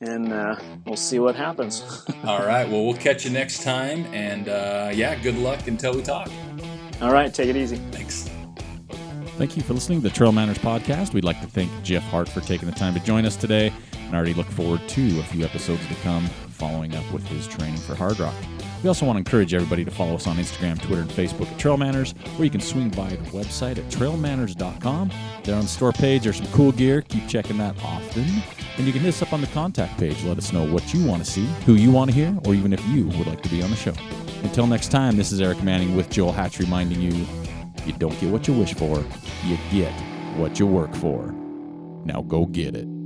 and 0.00 0.32
uh, 0.32 0.56
we'll 0.86 0.96
see 0.96 1.18
what 1.18 1.36
happens. 1.36 2.04
All 2.24 2.44
right. 2.44 2.68
Well, 2.68 2.84
we'll 2.84 2.94
catch 2.94 3.24
you 3.24 3.30
next 3.30 3.62
time, 3.62 4.06
and 4.12 4.48
uh, 4.48 4.90
yeah, 4.92 5.14
good 5.16 5.36
luck 5.36 5.66
until 5.66 5.94
we 5.94 6.02
talk. 6.02 6.30
All 7.00 7.12
right. 7.12 7.32
Take 7.32 7.48
it 7.48 7.56
easy. 7.56 7.76
Thanks. 7.90 8.28
Thank 9.36 9.56
you 9.56 9.62
for 9.62 9.72
listening 9.72 10.02
to 10.02 10.08
the 10.08 10.14
Trail 10.14 10.32
Manners 10.32 10.58
podcast. 10.58 11.14
We'd 11.14 11.24
like 11.24 11.40
to 11.40 11.46
thank 11.46 11.70
Jeff 11.82 12.02
Hart 12.04 12.28
for 12.28 12.40
taking 12.40 12.68
the 12.68 12.74
time 12.74 12.92
to 12.92 13.00
join 13.00 13.24
us 13.24 13.36
today 13.36 13.72
and 14.10 14.16
I 14.16 14.18
already 14.18 14.34
look 14.34 14.48
forward 14.48 14.80
to 14.88 15.20
a 15.20 15.22
few 15.22 15.44
episodes 15.44 15.86
to 15.86 15.94
come 16.02 16.26
following 16.26 16.96
up 16.96 17.12
with 17.12 17.24
his 17.28 17.46
training 17.46 17.76
for 17.76 17.94
Hardrock. 17.94 18.34
We 18.82 18.88
also 18.88 19.04
want 19.04 19.16
to 19.16 19.18
encourage 19.18 19.52
everybody 19.52 19.84
to 19.84 19.90
follow 19.90 20.14
us 20.14 20.26
on 20.26 20.36
Instagram, 20.36 20.80
Twitter, 20.80 21.02
and 21.02 21.10
Facebook 21.10 21.50
at 21.50 21.58
Trail 21.58 21.76
Manners, 21.76 22.14
or 22.38 22.44
you 22.44 22.50
can 22.50 22.60
swing 22.60 22.88
by 22.88 23.10
the 23.10 23.16
website 23.30 23.78
at 23.78 23.84
trailmanners.com. 23.90 25.10
There 25.44 25.54
on 25.54 25.62
the 25.62 25.68
store 25.68 25.92
page, 25.92 26.22
there's 26.22 26.38
some 26.38 26.46
cool 26.46 26.72
gear. 26.72 27.02
Keep 27.02 27.28
checking 27.28 27.58
that 27.58 27.76
often. 27.82 28.24
And 28.78 28.86
you 28.86 28.92
can 28.92 29.02
hit 29.02 29.10
us 29.10 29.22
up 29.22 29.32
on 29.32 29.42
the 29.42 29.46
contact 29.48 29.98
page. 29.98 30.22
Let 30.24 30.38
us 30.38 30.52
know 30.52 30.64
what 30.64 30.94
you 30.94 31.04
want 31.04 31.22
to 31.24 31.30
see, 31.30 31.44
who 31.66 31.74
you 31.74 31.90
want 31.90 32.10
to 32.10 32.16
hear, 32.16 32.34
or 32.46 32.54
even 32.54 32.72
if 32.72 32.84
you 32.88 33.06
would 33.08 33.26
like 33.26 33.42
to 33.42 33.50
be 33.50 33.62
on 33.62 33.70
the 33.70 33.76
show. 33.76 33.92
Until 34.42 34.66
next 34.66 34.88
time, 34.88 35.16
this 35.16 35.32
is 35.32 35.40
Eric 35.40 35.62
Manning 35.62 35.94
with 35.94 36.08
Joel 36.08 36.32
Hatch 36.32 36.58
reminding 36.58 37.00
you 37.00 37.26
you 37.84 37.92
don't 37.94 38.18
get 38.20 38.30
what 38.30 38.46
you 38.48 38.54
wish 38.54 38.74
for, 38.74 39.04
you 39.44 39.58
get 39.70 39.92
what 40.36 40.58
you 40.58 40.66
work 40.66 40.94
for. 40.94 41.34
Now 42.04 42.22
go 42.22 42.46
get 42.46 42.74
it. 42.74 42.99